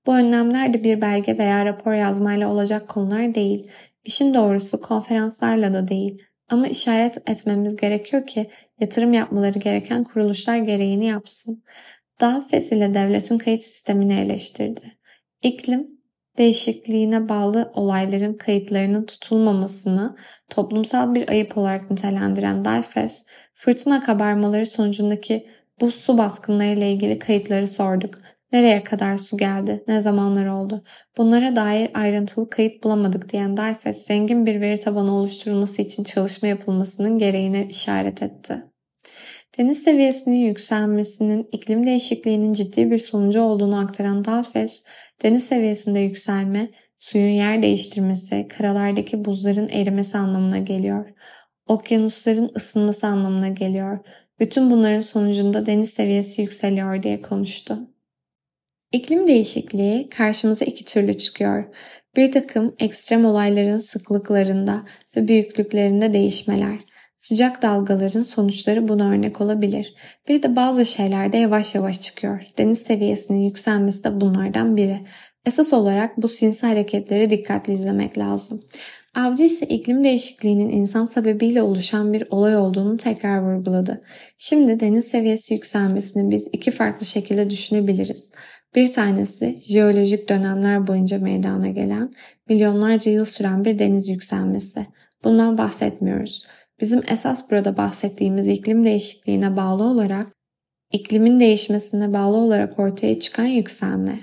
[0.06, 3.72] Bu önlemler de bir belge veya rapor yazmayla olacak konular değil.
[4.06, 6.22] İşin doğrusu konferanslarla da değil.
[6.50, 11.64] Ama işaret etmemiz gerekiyor ki yatırım yapmaları gereken kuruluşlar gereğini yapsın.
[12.22, 14.98] DAFES ile devletin kayıt sistemini eleştirdi.
[15.42, 15.88] İklim
[16.38, 20.16] değişikliğine bağlı olayların kayıtlarının tutulmamasını
[20.50, 25.48] toplumsal bir ayıp olarak nitelendiren DAFES, fırtına kabarmaları sonucundaki
[25.82, 28.20] bu su baskınları ile ilgili kayıtları sorduk.
[28.52, 29.84] Nereye kadar su geldi?
[29.88, 30.84] Ne zamanlar oldu?
[31.18, 37.18] Bunlara dair ayrıntılı kayıt bulamadık diyen Dayfes, zengin bir veri tabanı oluşturulması için çalışma yapılmasının
[37.18, 38.64] gereğine işaret etti.
[39.58, 44.84] Deniz seviyesinin yükselmesinin iklim değişikliğinin ciddi bir sonucu olduğunu aktaran Dalfes,
[45.24, 51.10] deniz seviyesinde yükselme, suyun yer değiştirmesi, karalardaki buzların erimesi anlamına geliyor.
[51.68, 54.00] Okyanusların ısınması anlamına geliyor.
[54.40, 57.95] Bütün bunların sonucunda deniz seviyesi yükseliyor diye konuştu.
[58.92, 61.64] İklim değişikliği karşımıza iki türlü çıkıyor.
[62.16, 66.80] Bir takım ekstrem olayların sıklıklarında ve büyüklüklerinde değişmeler.
[67.18, 69.96] Sıcak dalgaların sonuçları buna örnek olabilir.
[70.28, 72.42] Bir de bazı şeyler de yavaş yavaş çıkıyor.
[72.58, 75.00] Deniz seviyesinin yükselmesi de bunlardan biri.
[75.46, 78.64] Esas olarak bu sinsi hareketleri dikkatli izlemek lazım.
[79.16, 84.04] Avcı ise iklim değişikliğinin insan sebebiyle oluşan bir olay olduğunu tekrar vurguladı.
[84.38, 88.32] Şimdi deniz seviyesi yükselmesini biz iki farklı şekilde düşünebiliriz.
[88.76, 92.14] Bir tanesi jeolojik dönemler boyunca meydana gelen,
[92.50, 94.88] milyonlarca yıl süren bir deniz yükselmesi.
[95.24, 96.46] Bundan bahsetmiyoruz.
[96.82, 100.28] Bizim esas burada bahsettiğimiz iklim değişikliğine bağlı olarak,
[100.92, 104.20] iklimin değişmesine bağlı olarak ortaya çıkan yükselme.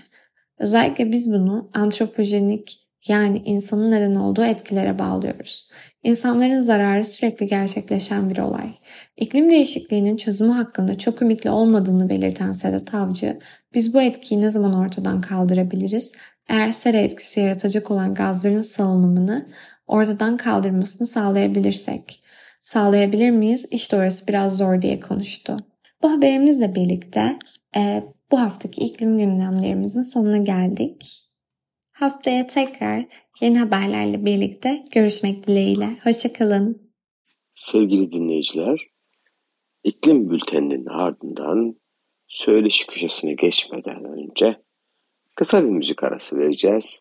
[0.59, 5.69] Özellikle biz bunu antropojenik yani insanın neden olduğu etkilere bağlıyoruz.
[6.03, 8.71] İnsanların zararı sürekli gerçekleşen bir olay.
[9.17, 13.39] İklim değişikliğinin çözümü hakkında çok ümitli olmadığını belirten Sedat Avcı,
[13.75, 16.13] biz bu etkiyi ne zaman ortadan kaldırabiliriz?
[16.49, 19.47] Eğer sera etkisi yaratacak olan gazların salınımını
[19.87, 22.23] ortadan kaldırmasını sağlayabilirsek.
[22.63, 23.67] Sağlayabilir miyiz?
[23.71, 25.57] İşte orası biraz zor diye konuştu.
[26.03, 27.39] Bu haberimizle birlikte
[27.77, 31.22] e, bu haftaki iklim gündemlerimizin sonuna geldik.
[32.03, 33.07] Haftaya tekrar
[33.41, 35.99] yeni haberlerle birlikte görüşmek dileğiyle.
[36.05, 36.93] Hoşçakalın.
[37.55, 38.81] Sevgili dinleyiciler,
[39.85, 41.75] iklim bülteninin ardından
[42.27, 44.57] söyleşi köşesine geçmeden önce
[45.37, 47.01] kısa bir müzik arası vereceğiz.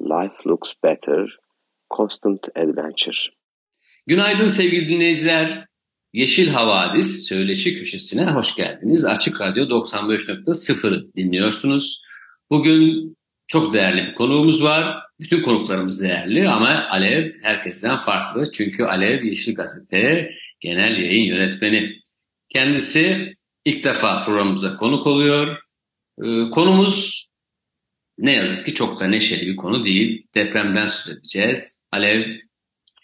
[0.00, 1.36] Life Looks Better,
[1.96, 3.18] Constant Adventure.
[4.06, 5.66] Günaydın sevgili dinleyiciler.
[6.12, 9.04] Yeşil Havadis söyleşi köşesine hoş geldiniz.
[9.04, 12.02] Açık Radyo 95.0'ı dinliyorsunuz.
[12.50, 13.16] Bugün
[13.52, 15.02] çok değerli bir konuğumuz var.
[15.20, 18.52] Bütün konuklarımız değerli ama Alev herkesten farklı.
[18.52, 22.00] Çünkü Alev Yeşil Gazete Genel Yayın Yönetmeni.
[22.48, 23.34] Kendisi
[23.64, 25.58] ilk defa programımıza konuk oluyor.
[26.22, 27.28] Ee, konumuz
[28.18, 30.26] ne yazık ki çok da neşeli bir konu değil.
[30.34, 31.84] Depremden söz edeceğiz.
[31.92, 32.38] Alev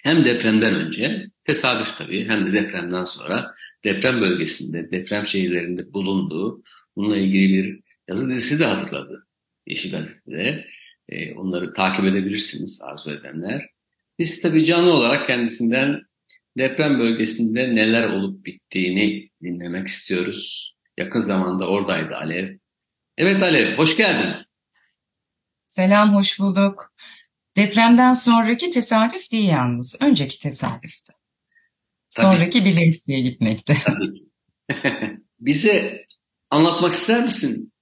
[0.02, 6.62] hem depremden önce tesadüf tabii hem de depremden sonra deprem bölgesinde, deprem şehirlerinde bulunduğu
[6.96, 9.27] bununla ilgili bir yazı dizisi de hazırladı.
[9.68, 10.64] Yeşil Gazete'de.
[11.08, 13.66] E, onları takip edebilirsiniz arzu edenler.
[14.18, 16.02] Biz tabii canlı olarak kendisinden
[16.58, 20.74] deprem bölgesinde neler olup bittiğini dinlemek istiyoruz.
[20.96, 22.56] Yakın zamanda oradaydı Alev.
[23.16, 24.34] Evet Alev, hoş geldin.
[25.68, 26.92] Selam, hoş bulduk.
[27.56, 29.96] Depremden sonraki tesadüf değil yalnız.
[30.02, 31.12] Önceki tesadüftü.
[32.10, 32.26] Tabii.
[32.26, 33.76] Sonraki Bileğisi'ye gitmekti.
[35.40, 36.04] Bize
[36.50, 37.72] anlatmak ister misin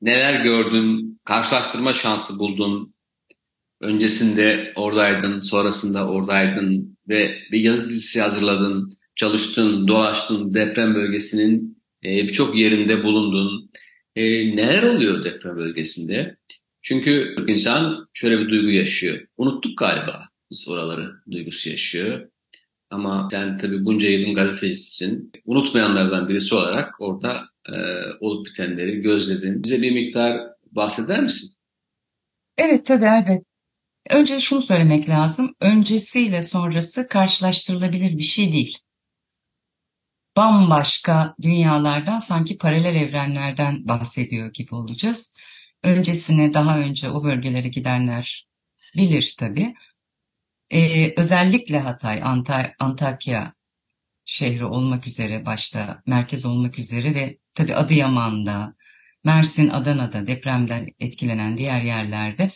[0.00, 2.94] neler gördün, karşılaştırma şansı buldun,
[3.80, 12.56] öncesinde oradaydın, sonrasında oradaydın ve bir yazı dizisi hazırladın, çalıştın, dolaştın, deprem bölgesinin e, birçok
[12.56, 13.70] yerinde bulundun.
[14.16, 14.22] E,
[14.56, 16.36] neler oluyor deprem bölgesinde?
[16.82, 19.20] Çünkü insan şöyle bir duygu yaşıyor.
[19.36, 22.28] Unuttuk galiba biz oraları duygusu yaşıyor.
[22.90, 25.32] Ama sen tabii bunca yılın gazetecisisin.
[25.44, 27.74] Unutmayanlardan birisi olarak orada e,
[28.20, 29.64] olup bitenleri gözledin.
[29.64, 30.40] Bize bir miktar
[30.72, 31.50] bahseder misin?
[32.56, 33.42] Evet tabii elbet.
[34.10, 35.54] Önce şunu söylemek lazım.
[35.60, 38.78] Öncesiyle sonrası karşılaştırılabilir bir şey değil.
[40.36, 45.36] Bambaşka dünyalardan sanki paralel evrenlerden bahsediyor gibi olacağız.
[45.82, 48.48] Öncesine daha önce o bölgelere gidenler
[48.96, 49.74] bilir tabii.
[50.70, 53.54] Ee, özellikle Hatay, Anta Antakya
[54.24, 58.74] şehri olmak üzere başta merkez olmak üzere ve tabii Adıyaman'da,
[59.24, 62.50] Mersin, Adana'da depremden etkilenen diğer yerlerde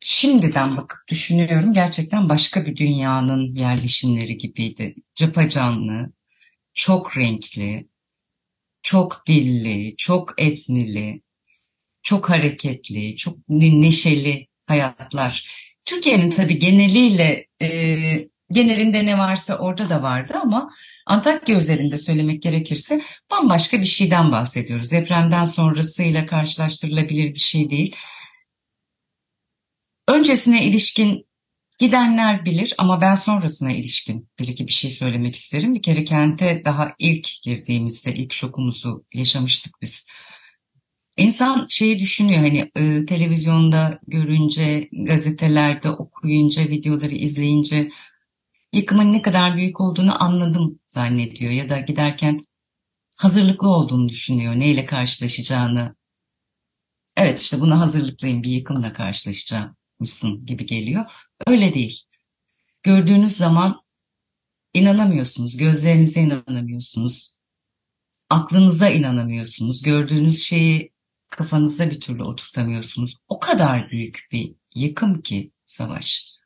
[0.00, 4.94] şimdiden bakıp düşünüyorum gerçekten başka bir dünyanın yerleşimleri gibiydi.
[5.14, 6.12] Capacanlı,
[6.74, 7.88] çok renkli,
[8.82, 11.22] çok dilli, çok etnili,
[12.02, 15.50] çok hareketli, çok neşeli hayatlar.
[15.84, 20.70] Türkiye'nin tabii geneliyle e, genelinde ne varsa orada da vardı ama
[21.06, 24.92] Antakya üzerinde söylemek gerekirse bambaşka bir şeyden bahsediyoruz.
[24.92, 27.96] Depremden sonrasıyla karşılaştırılabilir bir şey değil.
[30.08, 31.26] Öncesine ilişkin
[31.78, 35.74] gidenler bilir ama ben sonrasına ilişkin bir iki bir şey söylemek isterim.
[35.74, 40.06] Bir kere kente daha ilk girdiğimizde ilk şokumuzu yaşamıştık biz.
[41.16, 47.88] İnsan şeyi düşünüyor hani e, televizyonda görünce, gazetelerde okuyunca, videoları izleyince
[48.72, 52.46] yıkımın ne kadar büyük olduğunu anladım zannediyor ya da giderken
[53.18, 55.96] hazırlıklı olduğunu düşünüyor, neyle karşılaşacağını.
[57.16, 61.04] Evet işte buna hazırlıklıyım, bir yıkımla karşılaşacakmışsın gibi geliyor.
[61.46, 62.02] Öyle değil.
[62.82, 63.82] Gördüğünüz zaman
[64.74, 67.38] inanamıyorsunuz, gözlerinize inanamıyorsunuz,
[68.30, 70.92] aklınıza inanamıyorsunuz, gördüğünüz şeyi
[71.28, 73.16] kafanızda bir türlü oturtamıyorsunuz.
[73.28, 76.37] O kadar büyük bir yıkım ki savaş.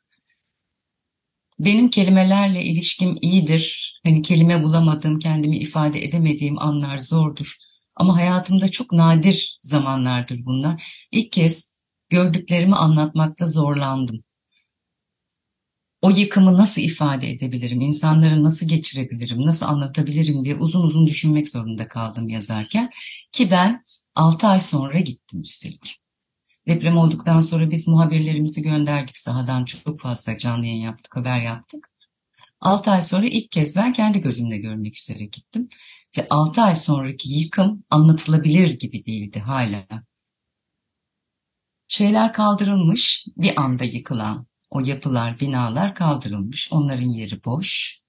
[1.65, 3.93] Benim kelimelerle ilişkim iyidir.
[4.03, 7.57] Hani kelime bulamadığım, kendimi ifade edemediğim anlar zordur.
[7.95, 10.83] Ama hayatımda çok nadir zamanlardır bunlar.
[11.11, 11.77] İlk kez
[12.09, 14.23] gördüklerimi anlatmakta zorlandım.
[16.01, 21.87] O yıkımı nasıl ifade edebilirim, insanları nasıl geçirebilirim, nasıl anlatabilirim diye uzun uzun düşünmek zorunda
[21.87, 22.89] kaldım yazarken.
[23.31, 26.02] Ki ben 6 ay sonra gittim üstelik.
[26.67, 31.89] Deprem olduktan sonra biz muhabirlerimizi gönderdik sahadan çok fazla canlı yayın yaptık, haber yaptık.
[32.61, 35.69] 6 ay sonra ilk kez ben kendi gözümle görmek üzere gittim.
[36.17, 39.85] Ve 6 ay sonraki yıkım anlatılabilir gibi değildi hala.
[41.87, 46.69] Şeyler kaldırılmış, bir anda yıkılan o yapılar, binalar kaldırılmış.
[46.71, 47.99] Onların yeri boş.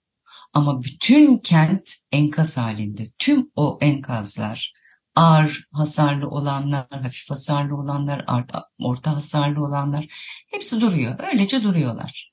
[0.53, 3.11] Ama bütün kent enkaz halinde.
[3.19, 4.74] Tüm o enkazlar,
[5.14, 8.27] ağır hasarlı olanlar, hafif hasarlı olanlar,
[8.79, 10.07] orta hasarlı olanlar
[10.50, 11.18] hepsi duruyor.
[11.33, 12.33] Öylece duruyorlar.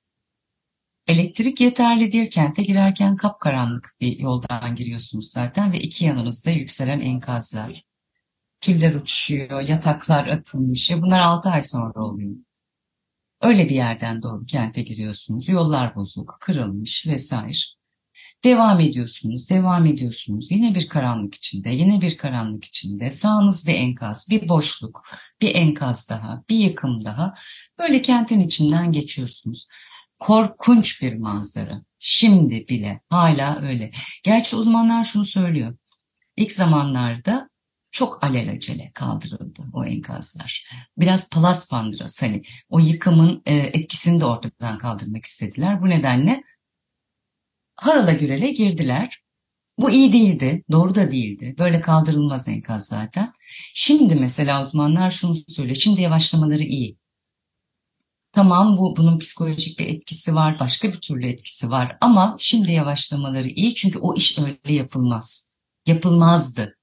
[1.07, 2.29] Elektrik yeterli değil.
[2.29, 7.83] Kente girerken kapkaranlık bir yoldan giriyorsunuz zaten ve iki yanınızda yükselen enkazlar.
[8.61, 10.91] Tüller uçuşuyor, yataklar atılmış.
[10.91, 12.35] Bunlar 6 ay sonra oluyor.
[13.41, 15.49] Öyle bir yerden doğru kente giriyorsunuz.
[15.49, 17.57] Yollar bozuk, kırılmış vesaire.
[18.43, 20.51] Devam ediyorsunuz, devam ediyorsunuz.
[20.51, 23.11] Yine bir karanlık içinde, yine bir karanlık içinde.
[23.11, 25.03] Sağınız bir enkaz, bir boşluk,
[25.41, 27.33] bir enkaz daha, bir yıkım daha.
[27.79, 29.67] Böyle kentin içinden geçiyorsunuz.
[30.19, 31.81] Korkunç bir manzara.
[31.99, 33.91] Şimdi bile hala öyle.
[34.23, 35.75] Gerçi uzmanlar şunu söylüyor.
[36.37, 37.49] İlk zamanlarda
[37.91, 40.65] çok alelacele kaldırıldı o enkazlar.
[40.97, 45.81] Biraz palas pandras hani o yıkımın e, etkisini de ortadan kaldırmak istediler.
[45.81, 46.43] Bu nedenle
[47.81, 49.21] harala gürele girdiler.
[49.77, 51.55] Bu iyi değildi, doğru da değildi.
[51.59, 53.33] Böyle kaldırılmaz enkaz zaten.
[53.73, 55.75] Şimdi mesela uzmanlar şunu söylüyor.
[55.75, 56.97] Şimdi yavaşlamaları iyi.
[58.31, 63.47] Tamam bu bunun psikolojik bir etkisi var, başka bir türlü etkisi var ama şimdi yavaşlamaları
[63.47, 65.57] iyi çünkü o iş öyle yapılmaz.
[65.85, 66.77] Yapılmazdı.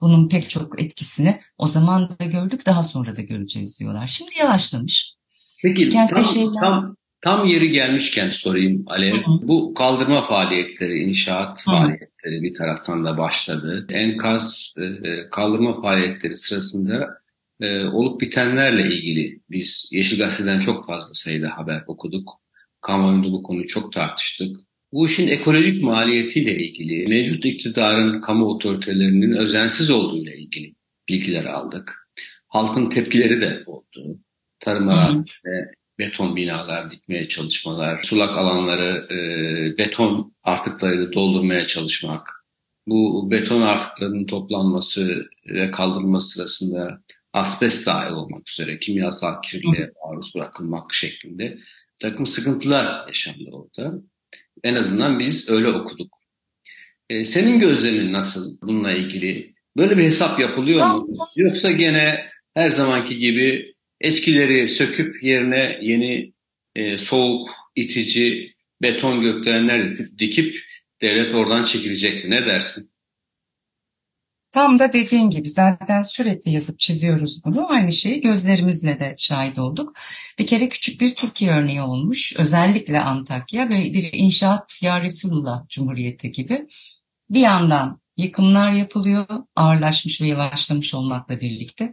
[0.00, 4.06] Bunun pek çok etkisini o zaman da gördük daha sonra da göreceğiz diyorlar.
[4.06, 5.14] Şimdi yavaşlamış.
[5.62, 6.60] Peki Kentte tam, şeyler...
[6.60, 9.14] tam, tam yeri gelmişken sorayım Alev.
[9.42, 13.86] Bu kaldırma faaliyetleri, inşaat faaliyetleri bir taraftan da başladı.
[13.90, 17.18] Enkaz e, e, kaldırma faaliyetleri sırasında
[17.60, 22.30] e, olup bitenlerle ilgili biz Yeşil Gazete'den çok fazla sayıda haber okuduk.
[22.80, 24.56] Kamuoyunda bu konuyu çok tartıştık.
[24.92, 30.74] Bu işin ekolojik maliyetiyle ilgili, mevcut iktidarın kamu otoritelerinin özensiz olduğuyla ilgili
[31.08, 32.08] bilgiler aldık.
[32.48, 34.18] Halkın tepkileri de oldu.
[34.60, 39.18] Tarım arazisinde beton binalar dikmeye çalışmalar, sulak alanları e,
[39.78, 42.28] beton artıklarıyla doldurmaya çalışmak,
[42.86, 47.00] bu beton artıklarının toplanması ve kaldırılması sırasında
[47.32, 51.58] asbest dahil olmak üzere kimyasal kirliliğe maruz bırakılmak şeklinde
[52.00, 53.94] takım sıkıntılar yaşandı orada.
[54.64, 56.18] En azından biz öyle okuduk.
[57.10, 59.54] E, senin gözlemin nasıl bununla ilgili?
[59.76, 61.08] Böyle bir hesap yapılıyor mu?
[61.36, 63.73] Yoksa gene her zamanki gibi
[64.04, 66.32] eskileri söküp yerine yeni
[66.74, 70.56] e, soğuk, itici beton gökdelenler dikip
[71.02, 72.30] devlet oradan çekilecek mi?
[72.30, 72.90] Ne dersin?
[74.52, 77.72] Tam da dediğin gibi zaten sürekli yazıp çiziyoruz bunu.
[77.72, 79.96] Aynı şeyi gözlerimizle de şahit olduk.
[80.38, 82.32] Bir kere küçük bir Türkiye örneği olmuş.
[82.38, 86.66] Özellikle Antakya ve bir inşaat ya Resulullah Cumhuriyeti gibi.
[87.30, 89.26] Bir yandan yıkımlar yapılıyor,
[89.56, 91.92] ağırlaşmış ve yavaşlamış olmakla birlikte.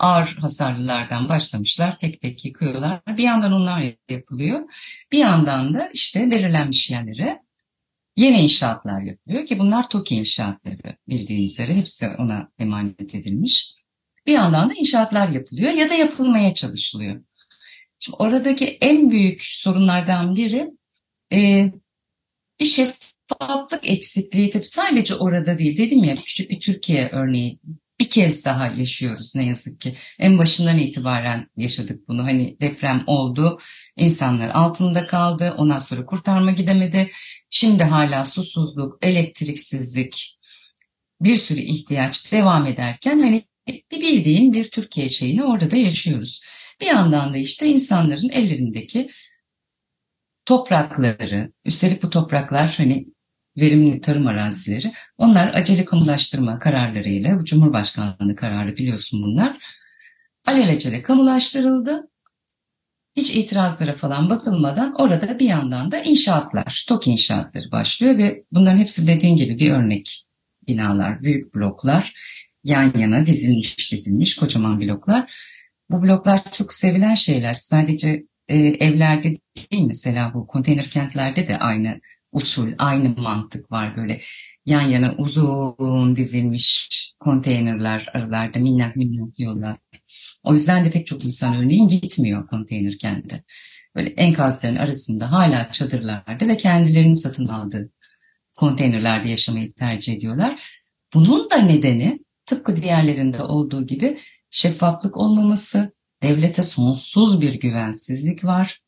[0.00, 3.00] Ağır hasarlılardan başlamışlar, tek tek yıkıyorlar.
[3.06, 4.60] Bir yandan onlar yapılıyor.
[5.12, 7.42] Bir yandan da işte belirlenmiş yerlere
[8.16, 13.74] yeni inşaatlar yapılıyor ki bunlar TOKİ inşaatları bildiğiniz üzere hepsi ona emanet edilmiş.
[14.26, 17.20] Bir yandan da inşaatlar yapılıyor ya da yapılmaya çalışılıyor.
[17.98, 20.70] Şimdi oradaki en büyük sorunlardan biri
[21.32, 21.72] e,
[22.60, 24.50] bir şeffaflık eksikliği.
[24.50, 27.60] Tabii sadece orada değil dedim ya küçük bir Türkiye örneği
[28.00, 29.96] bir kez daha yaşıyoruz ne yazık ki.
[30.18, 32.24] En başından itibaren yaşadık bunu.
[32.24, 33.58] Hani deprem oldu,
[33.96, 37.10] insanlar altında kaldı, ondan sonra kurtarma gidemedi.
[37.50, 40.38] Şimdi hala susuzluk, elektriksizlik,
[41.20, 46.42] bir sürü ihtiyaç devam ederken hani bir bildiğin bir Türkiye şeyini orada da yaşıyoruz.
[46.80, 49.10] Bir yandan da işte insanların ellerindeki
[50.44, 53.06] toprakları, üstelik bu topraklar hani
[53.60, 54.92] verimli tarım arazileri.
[55.18, 59.58] Onlar acele kamulaştırma kararlarıyla, bu Cumhurbaşkanlığı kararı biliyorsun bunlar.
[60.46, 62.10] Alelacele kamulaştırıldı.
[63.16, 69.06] Hiç itirazlara falan bakılmadan orada bir yandan da inşaatlar, TOK inşaatları başlıyor ve bunların hepsi
[69.06, 70.26] dediğin gibi bir örnek
[70.66, 72.14] binalar, büyük bloklar
[72.64, 75.32] yan yana dizilmiş dizilmiş kocaman bloklar.
[75.90, 77.54] Bu bloklar çok sevilen şeyler.
[77.54, 79.38] Sadece e, evlerde
[79.72, 82.00] değil mesela bu konteyner kentlerde de aynı
[82.32, 84.20] usul, aynı mantık var böyle
[84.66, 86.88] yan yana uzun dizilmiş
[87.20, 89.76] konteynerler aralarda minnak minnak yollar.
[90.42, 93.44] O yüzden de pek çok insan örneğin gitmiyor konteyner kente.
[93.96, 97.90] Böyle enkazların arasında hala çadırlarda ve kendilerinin satın aldığı
[98.56, 100.62] konteynerlerde yaşamayı tercih ediyorlar.
[101.14, 104.20] Bunun da nedeni tıpkı diğerlerinde olduğu gibi
[104.50, 108.80] şeffaflık olmaması, devlete sonsuz bir güvensizlik var.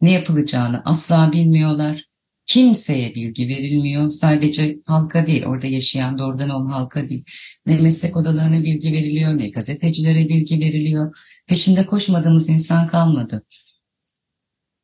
[0.00, 2.04] Ne yapılacağını asla bilmiyorlar.
[2.46, 4.10] Kimseye bilgi verilmiyor.
[4.10, 7.24] Sadece halka değil, orada yaşayan doğrudan olan halka değil.
[7.66, 11.16] Ne meslek odalarına bilgi veriliyor, ne gazetecilere bilgi veriliyor.
[11.46, 13.44] Peşinde koşmadığımız insan kalmadı.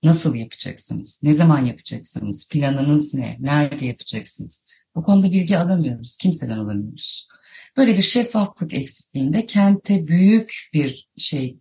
[0.03, 1.21] Nasıl yapacaksınız?
[1.23, 2.49] Ne zaman yapacaksınız?
[2.49, 3.37] Planınız ne?
[3.41, 4.69] Nerede yapacaksınız?
[4.95, 6.17] Bu konuda bilgi alamıyoruz.
[6.17, 7.29] Kimseden alamıyoruz.
[7.77, 11.59] Böyle bir şeffaflık eksikliğinde kente büyük bir şey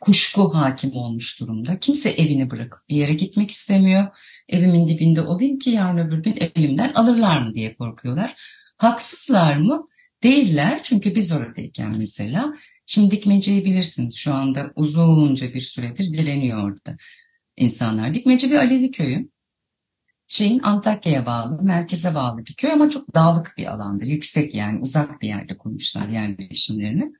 [0.00, 1.78] kuşku hakim olmuş durumda.
[1.78, 4.08] Kimse evini bırakıp bir yere gitmek istemiyor.
[4.48, 8.36] Evimin dibinde olayım ki yarın öbür gün elimden alırlar mı diye korkuyorlar.
[8.76, 9.88] Haksızlar mı?
[10.22, 12.54] Değiller çünkü biz oradayken mesela
[12.86, 16.96] şimdi dikmeceyi bilirsiniz şu anda uzunca bir süredir dileniyor orada
[17.56, 18.14] insanlar.
[18.14, 19.30] Dikmece bir Alevi köyü.
[20.28, 25.22] Şeyin Antakya'ya bağlı, merkeze bağlı bir köy ama çok dağlık bir alanda, yüksek yani uzak
[25.22, 27.12] bir yerde kurmuşlar yerleşimlerini.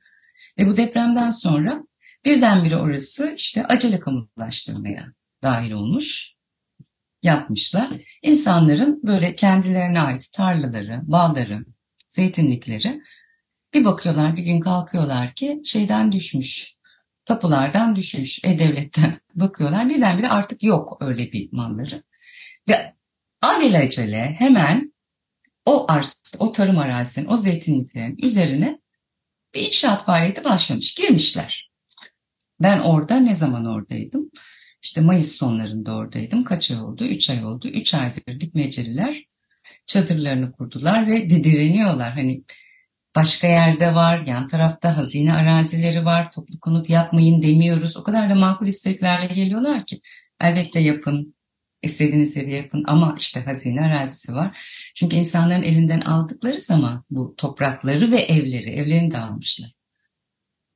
[0.57, 1.83] Ve bu depremden sonra
[2.25, 5.05] Birdenbire orası işte acele kamulaştırmaya
[5.43, 6.35] dahil olmuş,
[7.23, 7.89] yapmışlar.
[8.21, 11.65] İnsanların böyle kendilerine ait tarlaları, bağları,
[12.07, 13.01] zeytinlikleri
[13.73, 16.75] bir bakıyorlar bir gün kalkıyorlar ki şeyden düşmüş,
[17.25, 22.03] tapulardan düşmüş, e-devletten bakıyorlar birdenbire artık yok öyle bir malları.
[22.67, 22.93] Ve
[23.41, 24.93] alelacele hemen
[25.65, 28.81] o arz, o tarım arazisinin, o zeytinliklerin üzerine
[29.53, 31.70] bir inşaat faaliyeti başlamış, girmişler.
[32.63, 34.31] Ben orada ne zaman oradaydım?
[34.83, 36.43] İşte Mayıs sonlarında oradaydım.
[36.43, 37.05] Kaç ay oldu?
[37.05, 37.67] Üç ay oldu.
[37.67, 39.25] Üç aydır dikmeceliler
[39.87, 42.11] çadırlarını kurdular ve direniyorlar.
[42.13, 42.43] Hani
[43.15, 47.97] başka yerde var, yan tarafta hazine arazileri var, toplu konut yapmayın demiyoruz.
[47.97, 50.01] O kadar da makul isteklerle geliyorlar ki
[50.41, 51.35] elbette yapın,
[51.81, 54.57] istediğiniz yeri yapın ama işte hazine arazisi var.
[54.95, 59.71] Çünkü insanların elinden aldıkları zaman bu toprakları ve evleri, evlerini de almışlar.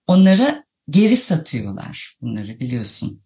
[0.07, 3.21] Onlara geri satıyorlar bunları biliyorsun.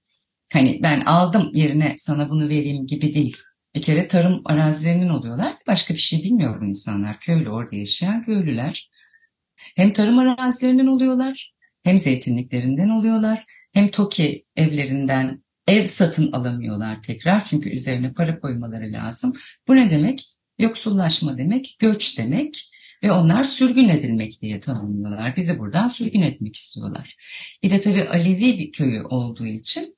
[0.53, 3.37] Hani ben aldım yerine sana bunu vereyim gibi değil.
[3.75, 5.55] Bir kere tarım arazilerinin oluyorlar.
[5.67, 7.19] Başka bir şey bilmiyor bu insanlar.
[7.19, 8.89] Köylü orada yaşayan köylüler.
[9.75, 11.53] Hem tarım arazilerinden oluyorlar,
[11.83, 19.33] hem zeytinliklerinden oluyorlar, hem TOKİ evlerinden ev satın alamıyorlar tekrar çünkü üzerine para koymaları lazım.
[19.67, 20.25] Bu ne demek?
[20.59, 22.71] Yoksullaşma demek, göç demek
[23.03, 25.35] ve onlar sürgün edilmek diye tanımlıyorlar.
[25.35, 27.15] Bizi buradan sürgün etmek istiyorlar.
[27.63, 29.95] Bir de tabii Alevi bir köyü olduğu için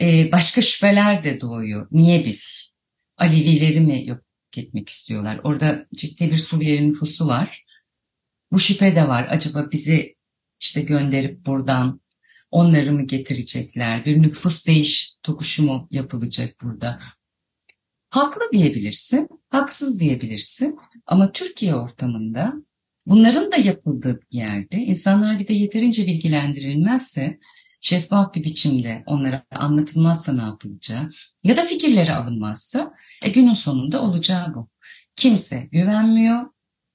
[0.00, 1.88] e, başka şüpheler de doğuyor.
[1.90, 2.72] Niye biz?
[3.16, 4.20] Alevileri mi yok
[4.56, 5.40] etmek istiyorlar?
[5.44, 7.64] Orada ciddi bir Suriyeli nüfusu var.
[8.52, 9.26] Bu şüphe de var.
[9.30, 10.16] Acaba bizi
[10.60, 12.00] işte gönderip buradan
[12.50, 14.04] onları mı getirecekler?
[14.04, 17.00] Bir nüfus değiş tokuşu mu yapılacak burada?
[18.14, 22.52] Haklı diyebilirsin, haksız diyebilirsin ama Türkiye ortamında
[23.06, 27.38] bunların da yapıldığı bir yerde insanlar bir de yeterince bilgilendirilmezse
[27.80, 31.10] şeffaf bir biçimde onlara anlatılmazsa ne yapılacağı
[31.44, 34.68] ya da fikirleri alınmazsa e, günün sonunda olacağı bu.
[35.16, 36.46] Kimse güvenmiyor,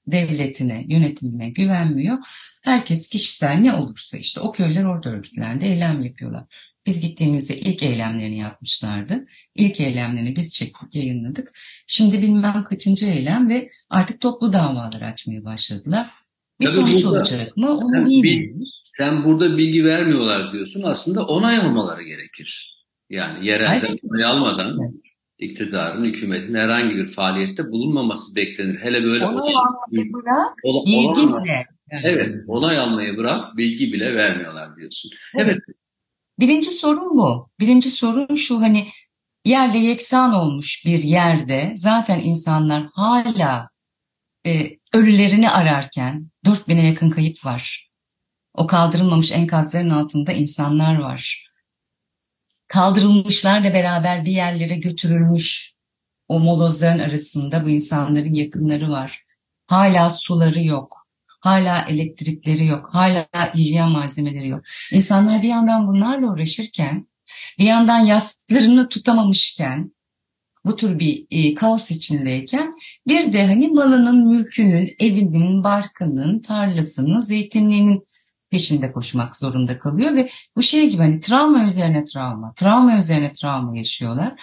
[0.06, 2.18] devletine, yönetimine güvenmiyor.
[2.62, 6.44] Herkes kişisel ne olursa işte o köyler orada örgütlendi, eylem yapıyorlar.
[6.86, 9.26] Biz gittiğimizde ilk eylemlerini yapmışlardı.
[9.54, 11.52] İlk eylemlerini biz çektik, yayınladık.
[11.86, 16.10] Şimdi bilmem kaçıncı eylem ve artık toplu davalar açmaya başladılar.
[16.60, 18.90] Bir Tabii sonuç burada- olacak mı onu Tabii bilmiyoruz.
[18.96, 20.82] Sen burada bilgi vermiyorlar diyorsun.
[20.82, 22.76] Aslında onay almaları gerekir.
[23.10, 23.98] Yani yerelden Evet.
[24.10, 24.94] onay almadan Evet.
[25.38, 28.78] iktidarın, hükümetin herhangi bir faaliyette bulunmaması beklenir.
[28.78, 31.64] Hele böyle Onay almayı bırak, ola- bilgi bile.
[31.92, 35.10] Yani Evet, onay almayı bırak, bilgi bile vermiyorlar diyorsun.
[35.36, 35.58] Evet,
[36.40, 37.50] Birinci sorun bu.
[37.60, 38.88] Birinci sorun şu hani
[39.44, 43.68] yerle yeksan olmuş bir yerde zaten insanlar hala
[44.46, 47.90] e, ölülerini ararken 4000'e yakın kayıp var.
[48.54, 51.50] O kaldırılmamış enkazların altında insanlar var.
[52.68, 55.74] Kaldırılmışlarla beraber bir yerlere götürülmüş
[56.28, 59.24] o molozların arasında bu insanların yakınları var.
[59.66, 60.99] Hala suları yok.
[61.40, 62.88] Hala elektrikleri yok.
[62.92, 64.62] Hala hijyen malzemeleri yok.
[64.92, 67.08] İnsanlar bir yandan bunlarla uğraşırken,
[67.58, 69.92] bir yandan yaslarını tutamamışken,
[70.64, 72.74] bu tür bir e, kaos içindeyken
[73.06, 78.06] bir de hani malının, mülkünün, evinin, barkının, tarlasının, zeytinliğinin
[78.50, 83.76] peşinde koşmak zorunda kalıyor ve bu şey gibi hani travma üzerine travma, travma üzerine travma
[83.76, 84.40] yaşıyorlar.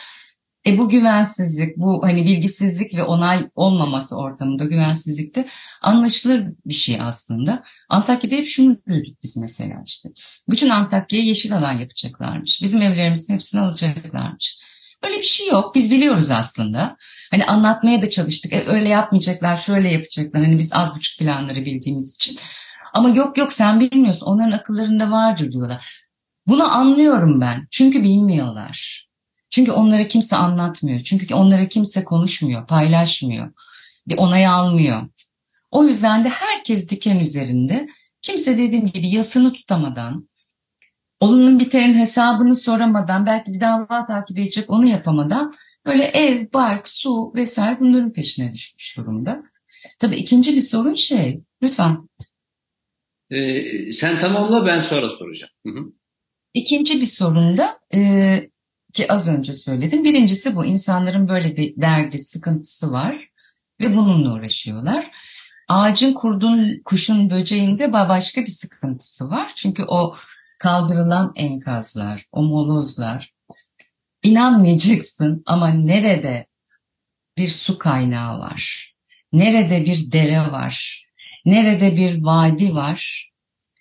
[0.67, 5.47] E bu güvensizlik, bu hani bilgisizlik ve onay olmaması ortamında güvensizlikte
[5.81, 7.63] anlaşılır bir şey aslında.
[7.89, 10.09] Antakya'da hep şunu duyduk biz mesela işte.
[10.49, 12.61] Bütün Antakya'ya yeşil alan yapacaklarmış.
[12.61, 14.59] Bizim evlerimizin hepsini alacaklarmış.
[15.03, 15.75] Öyle bir şey yok.
[15.75, 16.97] Biz biliyoruz aslında.
[17.31, 18.53] Hani anlatmaya da çalıştık.
[18.53, 20.43] E, öyle yapmayacaklar, şöyle yapacaklar.
[20.43, 22.37] Hani biz az buçuk planları bildiğimiz için.
[22.93, 24.25] Ama yok yok sen bilmiyorsun.
[24.25, 26.07] Onların akıllarında vardır diyorlar.
[26.47, 27.67] Bunu anlıyorum ben.
[27.71, 29.06] Çünkü bilmiyorlar.
[29.57, 30.99] Çünkü onlara kimse anlatmıyor.
[30.99, 33.51] Çünkü onlara kimse konuşmuyor, paylaşmıyor.
[34.07, 35.07] Bir onay almıyor.
[35.71, 37.87] O yüzden de herkes diken üzerinde.
[38.21, 40.29] Kimse dediğim gibi yasını tutamadan,
[41.19, 45.53] olunun bitenin hesabını soramadan, belki bir dava takip edecek onu yapamadan
[45.85, 49.43] böyle ev, bark, su vesaire bunların peşine düşmüş durumda.
[49.99, 52.09] Tabii ikinci bir sorun şey, lütfen.
[53.31, 55.51] Ee, sen tamamla ben sonra soracağım.
[55.67, 55.93] Hı hı.
[56.53, 58.49] İkinci bir sorun da e,
[58.97, 60.03] ki az önce söyledim.
[60.03, 63.29] Birincisi bu insanların böyle bir derdi, sıkıntısı var
[63.79, 65.11] ve bununla uğraşıyorlar.
[65.67, 69.51] Ağacın, kurdun, kuşun, böceğin de başka bir sıkıntısı var.
[69.55, 70.15] Çünkü o
[70.59, 73.33] kaldırılan enkazlar, o molozlar
[74.23, 76.47] inanmayacaksın ama nerede
[77.37, 78.93] bir su kaynağı var,
[79.33, 81.05] nerede bir dere var,
[81.45, 83.31] nerede bir vadi var,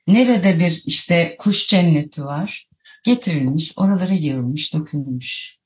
[0.06, 2.65] nerede bir işte kuş cenneti var,
[3.06, 5.58] getirilmiş, oralara yığılmış, dökülmüş.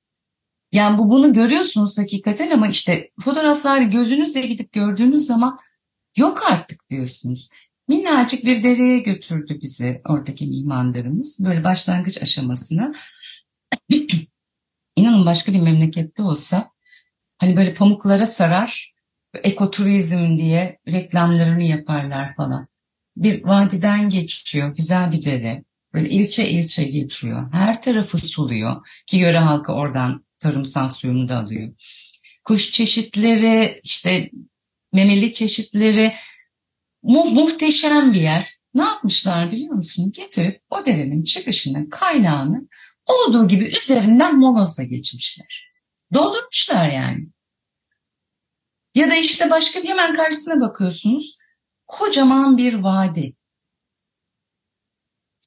[0.73, 5.59] Yani bu bunu görüyorsunuz hakikaten ama işte fotoğraflarda gözünüzle gidip gördüğünüz zaman
[6.17, 7.49] yok artık diyorsunuz.
[7.89, 12.93] Minnacık bir dereye götürdü bizi oradaki mimarlarımız böyle başlangıç aşamasına.
[14.97, 16.71] İnanın başka bir memlekette olsa
[17.39, 18.95] hani böyle pamuklara sarar,
[19.35, 22.69] ekoturizm diye reklamlarını yaparlar falan.
[23.17, 25.65] Bir vadiden geçiyor, güzel bir dere.
[25.95, 27.53] Böyle ilçe ilçe geçiyor.
[27.53, 31.73] Her tarafı suluyor ki yöre halkı oradan tarımsal suyunu da alıyor.
[32.45, 34.31] Kuş çeşitleri, işte
[34.93, 36.15] memeli çeşitleri
[37.03, 38.49] mu muhteşem bir yer.
[38.75, 40.13] Ne yapmışlar biliyor musun?
[40.13, 42.69] Getirip o derenin çıkışının kaynağını
[43.07, 45.73] olduğu gibi üzerinden molozla geçmişler.
[46.15, 47.29] Doldurmuşlar yani.
[48.95, 51.37] Ya da işte başka bir hemen karşısına bakıyorsunuz.
[51.87, 53.37] Kocaman bir vadi.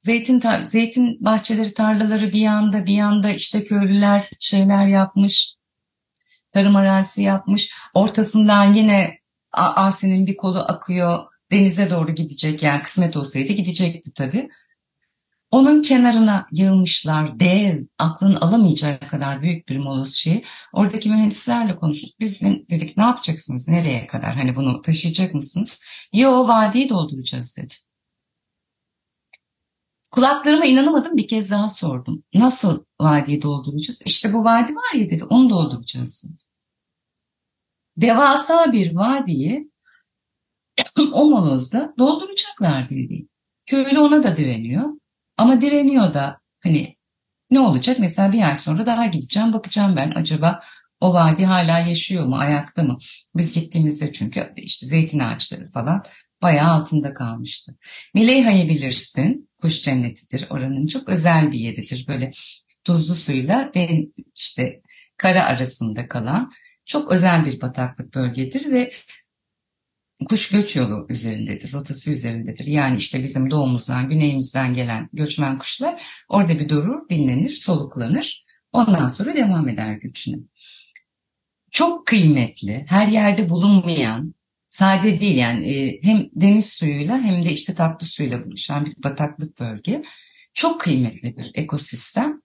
[0.04, 5.56] Zeytin, zeytin bahçeleri, tarlaları bir yanda, bir yanda işte köylüler şeyler yapmış.
[6.52, 7.72] Tarım arazisi yapmış.
[7.94, 9.18] Ortasından yine
[9.52, 11.24] Asi'nin bir kolu akıyor.
[11.50, 14.48] denize doğru gidecek yani kısmet olsaydı gidecekti tabii.
[15.50, 20.44] Onun kenarına yığılmışlar dev, aklın alamayacağı kadar büyük bir moloz şey.
[20.72, 22.10] Oradaki mühendislerle konuştuk.
[22.20, 24.34] Biz dedik ne yapacaksınız, nereye kadar?
[24.34, 25.80] Hani bunu taşıyacak mısınız?
[26.12, 27.74] Yo vadiyi dolduracağız dedi.
[30.14, 32.22] Kulaklarıma inanamadım bir kez daha sordum.
[32.34, 34.02] Nasıl vadiyi dolduracağız?
[34.04, 36.24] İşte bu vadi var ya dedi onu dolduracağız.
[37.96, 39.70] Devasa bir vadiyi
[41.12, 43.30] o molozda dolduracaklar bildiğin.
[43.66, 44.88] Köylü ona da direniyor.
[45.36, 46.96] Ama direniyor da hani
[47.50, 47.98] ne olacak?
[47.98, 50.60] Mesela bir ay sonra daha gideceğim bakacağım ben acaba
[51.00, 52.98] o vadi hala yaşıyor mu ayakta mı?
[53.36, 56.02] Biz gittiğimizde çünkü işte zeytin ağaçları falan
[56.42, 57.76] bayağı altında kalmıştı.
[58.14, 59.48] Mileyha'yı bilirsin.
[59.64, 60.46] Kuş cennetidir.
[60.50, 62.04] Oranın çok özel bir yeridir.
[62.08, 62.30] Böyle
[62.84, 64.82] tuzlu suyla den, işte
[65.16, 66.50] kara arasında kalan
[66.84, 68.92] çok özel bir bataklık bölgedir ve
[70.28, 72.66] kuş göç yolu üzerindedir, rotası üzerindedir.
[72.66, 78.44] Yani işte bizim doğumuzdan, güneyimizden gelen göçmen kuşlar orada bir durur, dinlenir, soluklanır.
[78.72, 80.36] Ondan sonra devam eder göçüne.
[81.70, 84.34] Çok kıymetli, her yerde bulunmayan,
[84.74, 89.60] sade değil yani e, hem deniz suyuyla hem de işte tatlı suyla buluşan bir bataklık
[89.60, 90.02] bölge.
[90.54, 92.42] Çok kıymetli bir ekosistem.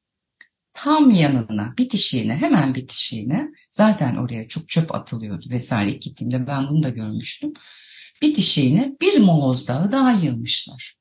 [0.74, 5.92] Tam yanına, bitişiğine, hemen bitişiğine zaten oraya çok çöp atılıyordu vesaire.
[5.92, 7.54] İlk gittiğimde ben bunu da görmüştüm.
[8.22, 10.98] Bitişiğine bir moloz dağı daha yığmışlar.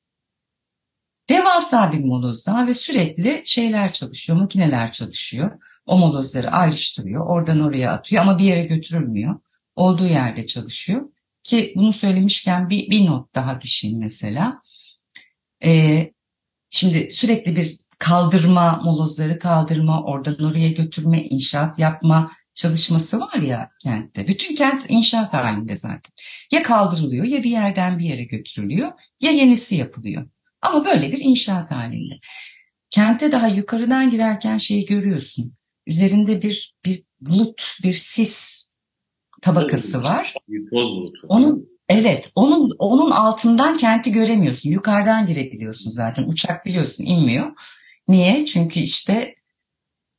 [1.29, 5.59] Devasa bir moloz dağı ve sürekli şeyler çalışıyor, makineler çalışıyor.
[5.85, 9.39] O molozları ayrıştırıyor, oradan oraya atıyor ama bir yere götürülmüyor.
[9.75, 11.09] Olduğu yerde çalışıyor.
[11.49, 14.61] Ki bunu söylemişken bir, bir not daha düşeyim mesela.
[15.63, 16.13] Ee,
[16.69, 24.27] şimdi sürekli bir kaldırma, molozları kaldırma, oradan oraya götürme, inşaat yapma çalışması var ya kentte.
[24.27, 26.13] Bütün kent inşaat halinde zaten.
[26.51, 28.91] Ya kaldırılıyor ya bir yerden bir yere götürülüyor
[29.21, 30.29] ya yenisi yapılıyor.
[30.61, 32.19] Ama böyle bir inşaat halinde.
[32.89, 35.53] Kente daha yukarıdan girerken şeyi görüyorsun.
[35.85, 38.68] Üzerinde bir bir bulut, bir sis
[39.41, 40.33] tabakası var.
[40.71, 41.27] Toz bulutu.
[41.27, 44.69] Onun evet, onun onun altından kenti göremiyorsun.
[44.69, 46.23] Yukarıdan girebiliyorsun zaten.
[46.23, 47.51] Uçak biliyorsun inmiyor.
[48.07, 48.45] Niye?
[48.45, 49.35] Çünkü işte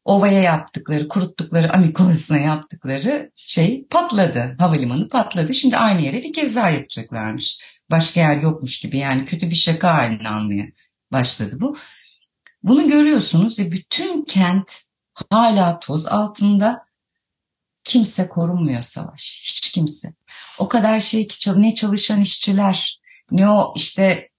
[0.05, 4.57] ovaya yaptıkları, kuruttukları Amikolas'ına yaptıkları şey patladı.
[4.59, 5.55] Havalimanı patladı.
[5.55, 7.61] Şimdi aynı yere bir kez daha yapacaklarmış.
[7.91, 10.67] Başka yer yokmuş gibi yani kötü bir şaka haline almaya
[11.13, 11.77] başladı bu.
[12.63, 14.73] Bunu görüyorsunuz ve bütün kent
[15.31, 16.90] hala toz altında.
[17.85, 19.43] Kimse korunmuyor savaş.
[19.45, 20.09] Hiç kimse.
[20.59, 23.01] O kadar şey ki ne çalışan işçiler
[23.31, 24.31] ne o işte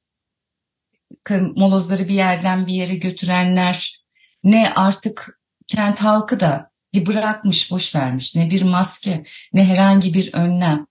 [1.31, 4.03] molozları bir yerden bir yere götürenler
[4.43, 8.35] ne artık kent halkı da bir bırakmış, boş vermiş.
[8.35, 9.23] Ne bir maske,
[9.53, 10.87] ne herhangi bir önlem.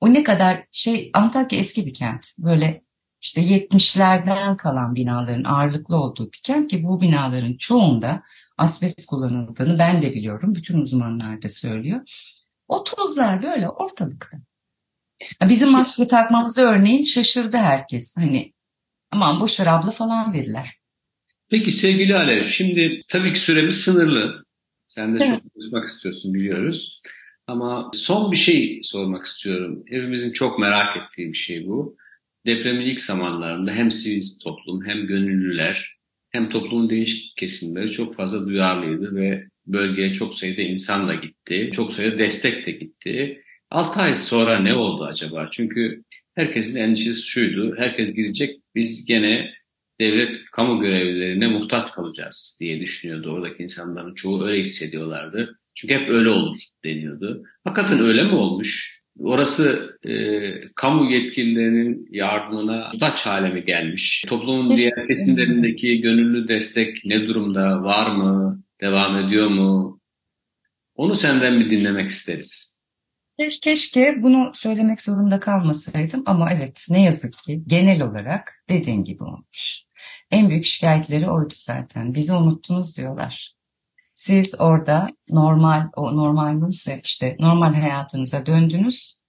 [0.00, 2.26] O ne kadar şey Antakya eski bir kent.
[2.38, 2.82] Böyle
[3.26, 8.22] işte 70'lerden kalan binaların ağırlıklı olduğu bir kent ki bu binaların çoğunda
[8.58, 10.54] asbest kullanıldığını ben de biliyorum.
[10.54, 12.00] Bütün uzmanlar da söylüyor.
[12.68, 14.38] O tozlar böyle ortalıkta.
[15.48, 18.16] Bizim maske takmamızı örneğin şaşırdı herkes.
[18.16, 18.52] Hani
[19.10, 20.76] aman boşver abla falan dediler.
[21.50, 24.44] Peki sevgili Alev, şimdi tabii ki süremiz sınırlı.
[24.86, 25.40] Sen de Evet.
[25.42, 27.02] çok konuşmak istiyorsun biliyoruz.
[27.46, 29.82] Ama son bir şey sormak istiyorum.
[29.86, 31.96] Hepimizin çok merak ettiği bir şey bu.
[32.46, 35.96] Depremin ilk zamanlarında hem sivil toplum hem gönüllüler
[36.30, 41.70] hem toplumun değişik kesimleri çok fazla duyarlıydı ve bölgeye çok sayıda insan da gitti.
[41.72, 43.42] Çok sayıda destek de gitti.
[43.70, 45.48] 6 ay sonra ne oldu acaba?
[45.52, 47.74] Çünkü herkesin endişesi şuydu.
[47.78, 48.56] Herkes gidecek.
[48.74, 49.50] Biz gene
[50.00, 53.30] devlet kamu görevlilerine muhtaç kalacağız diye düşünüyordu.
[53.30, 55.58] Oradaki insanların çoğu öyle hissediyorlardı.
[55.74, 57.42] Çünkü hep öyle olur deniyordu.
[57.64, 58.95] Hakikaten öyle mi olmuş?
[59.20, 60.12] Orası e,
[60.74, 64.24] kamu yetkililerinin yardımına muhtaç hale mi gelmiş?
[64.28, 67.82] Toplumun diğer kesimlerindeki gönüllü destek ne durumda?
[67.82, 68.62] Var mı?
[68.80, 70.00] Devam ediyor mu?
[70.94, 72.76] Onu senden bir dinlemek isteriz.
[73.38, 79.22] Keş- Keşke bunu söylemek zorunda kalmasaydım ama evet ne yazık ki genel olarak dediğin gibi
[79.22, 79.82] olmuş.
[80.30, 82.14] En büyük şikayetleri oydu zaten.
[82.14, 83.55] Bizi unuttunuz diyorlar.
[84.16, 89.20] Siz orada normal, o normal neyse işte normal hayatınıza döndünüz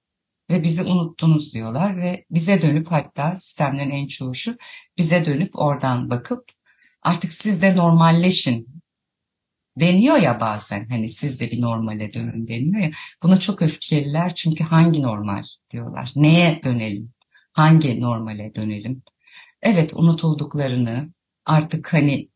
[0.49, 4.57] ve bizi unuttunuz diyorlar ve bize dönüp hatta sistemlerin en çoğu şu
[4.97, 6.49] bize dönüp oradan bakıp
[7.01, 8.81] artık siz de normalleşin
[9.77, 10.89] deniyor ya bazen.
[10.89, 12.91] Hani siz de bir normale dönün deniyor ya.
[13.23, 16.11] Buna çok öfkeliler çünkü hangi normal diyorlar?
[16.15, 17.13] Neye dönelim?
[17.53, 19.03] Hangi normale dönelim?
[19.61, 21.13] Evet unutulduklarını
[21.45, 22.29] artık hani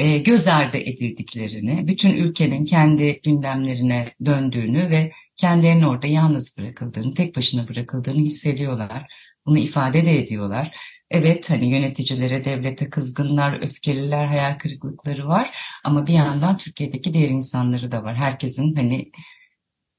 [0.00, 7.36] e, göz ardı edildiklerini bütün ülkenin kendi gündemlerine döndüğünü ve kendilerinin orada yalnız bırakıldığını tek
[7.36, 9.06] başına bırakıldığını hissediyorlar
[9.46, 10.76] Bunu ifade de ediyorlar.
[11.10, 15.50] Evet hani yöneticilere, devlete kızgınlar, öfkeliler, hayal kırıklıkları var.
[15.84, 18.16] Ama bir yandan Türkiye'deki diğer insanları da var.
[18.16, 19.10] Herkesin hani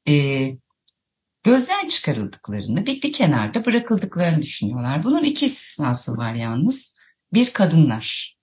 [0.08, 0.47] e,
[1.43, 5.04] gözden çıkarıldıklarını, bir, bir kenarda bırakıldıklarını düşünüyorlar.
[5.04, 6.97] Bunun iki istisnası var yalnız.
[7.34, 8.41] Bir kadınlar.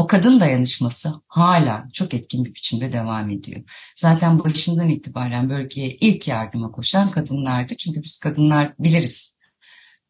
[0.00, 3.62] O kadın dayanışması hala çok etkin bir biçimde devam ediyor.
[3.96, 7.76] Zaten başından itibaren bölgeye ilk yardıma koşan kadınlardı.
[7.76, 9.40] Çünkü biz kadınlar biliriz.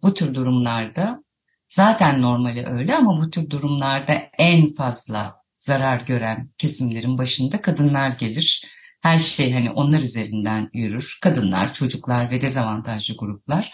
[0.03, 1.25] Bu tür durumlarda
[1.69, 8.65] zaten normali öyle ama bu tür durumlarda en fazla zarar gören kesimlerin başında kadınlar gelir.
[9.01, 11.19] Her şey hani onlar üzerinden yürür.
[11.23, 13.73] Kadınlar, çocuklar ve dezavantajlı gruplar.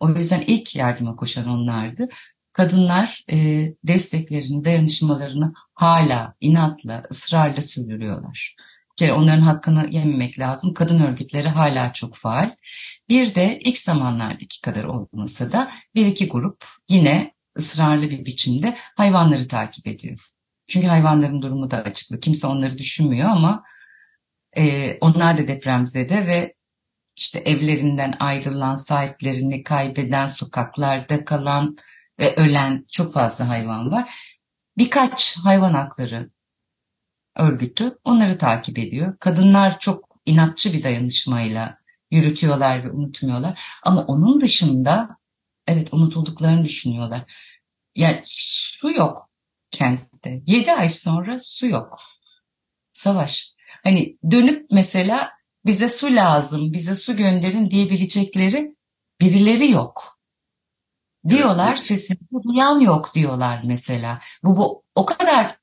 [0.00, 2.08] O yüzden ilk yardıma koşan onlardı
[2.52, 3.36] kadınlar e,
[3.84, 8.56] desteklerini, dayanışmalarını hala inatla, ısrarla sürdürüyorlar.
[8.92, 10.74] Bir kere onların hakkını yememek lazım.
[10.74, 12.56] Kadın örgütleri hala çok faal.
[13.08, 19.48] Bir de ilk zamanlardaki kadar olmasa da bir iki grup yine ısrarlı bir biçimde hayvanları
[19.48, 20.18] takip ediyor.
[20.68, 22.20] Çünkü hayvanların durumu da açıklı.
[22.20, 23.64] Kimse onları düşünmüyor ama
[24.56, 26.54] e, onlar da depremzede ve
[27.16, 31.76] işte evlerinden ayrılan, sahiplerini kaybeden, sokaklarda kalan,
[32.18, 34.14] ve ölen çok fazla hayvan var.
[34.78, 36.30] Birkaç hayvan hakları
[37.36, 39.18] örgütü onları takip ediyor.
[39.18, 41.78] Kadınlar çok inatçı bir dayanışmayla
[42.10, 43.60] yürütüyorlar ve unutmuyorlar.
[43.82, 45.16] Ama onun dışında
[45.66, 47.32] evet unutulduklarını düşünüyorlar.
[47.94, 49.30] Yani su yok
[49.70, 50.42] kentte.
[50.46, 52.00] Yedi ay sonra su yok.
[52.92, 53.54] Savaş.
[53.82, 55.30] Hani dönüp mesela
[55.66, 58.76] bize su lazım, bize su gönderin diyebilecekleri
[59.20, 60.11] birileri yok.
[61.28, 61.78] Diyorlar evet.
[61.78, 64.20] sesimizi duyan yok diyorlar mesela.
[64.42, 65.56] Bu, bu o kadar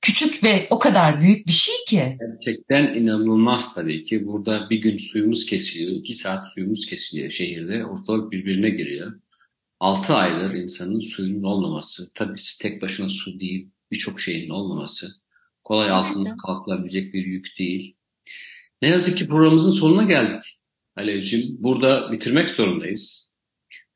[0.00, 2.18] küçük ve o kadar büyük bir şey ki.
[2.20, 4.26] Gerçekten inanılmaz tabii ki.
[4.26, 7.84] Burada bir gün suyumuz kesiliyor, iki saat suyumuz kesiliyor şehirde.
[7.84, 9.20] Ortalık birbirine giriyor.
[9.80, 15.08] Altı aydır insanın suyunun olmaması, tabii tek başına su değil, birçok şeyin olmaması.
[15.64, 17.96] Kolay altında kalkılabilecek bir yük değil.
[18.82, 20.58] Ne yazık ki programımızın sonuna geldik.
[20.96, 23.29] Alevciğim, burada bitirmek zorundayız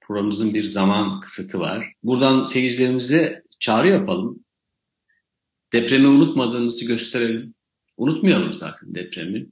[0.06, 1.92] programımızın bir zaman kısıtı var.
[2.02, 4.44] Buradan seyircilerimize çağrı yapalım.
[5.72, 7.54] Depremi unutmadığımızı gösterelim.
[7.96, 9.46] Unutmayalım zaten depremi.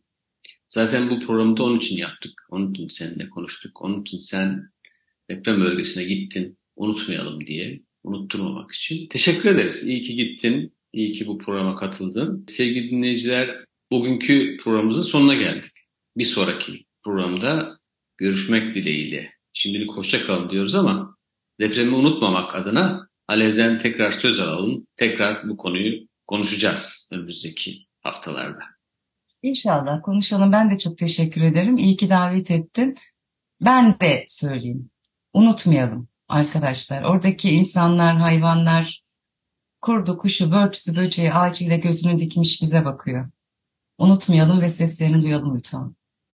[0.70, 2.46] Zaten bu programı da onun için yaptık.
[2.50, 3.82] Onun için seninle konuştuk.
[3.82, 4.70] Onun için sen
[5.30, 6.59] deprem bölgesine gittin.
[6.76, 7.80] Unutmayalım diye.
[8.05, 9.09] Unutturmamak için.
[9.09, 9.84] Teşekkür ederiz.
[9.88, 10.74] İyi ki gittin.
[10.92, 12.44] İyi ki bu programa katıldın.
[12.48, 15.72] Sevgili dinleyiciler, bugünkü programımızın sonuna geldik.
[16.16, 17.78] Bir sonraki programda
[18.18, 19.32] görüşmek dileğiyle.
[19.53, 21.16] Şimdilik hoşça kalın diyoruz ama
[21.61, 24.86] depremi unutmamak adına Alev'den tekrar söz alalım.
[24.96, 28.64] Tekrar bu konuyu konuşacağız önümüzdeki haftalarda.
[29.42, 30.53] İnşallah konuşalım.
[30.53, 31.78] Ben de çok teşekkür ederim.
[31.78, 32.96] İyi ki davet ettin.
[33.61, 34.90] Ben de söyleyeyim.
[35.32, 37.03] Unutmayalım arkadaşlar.
[37.03, 39.03] Oradaki insanlar, hayvanlar,
[39.80, 43.30] kurdu, kuşu, börtüsü, böceği ağacıyla gözünü dikmiş bize bakıyor.
[43.98, 45.94] Unutmayalım ve seslerini duyalım lütfen.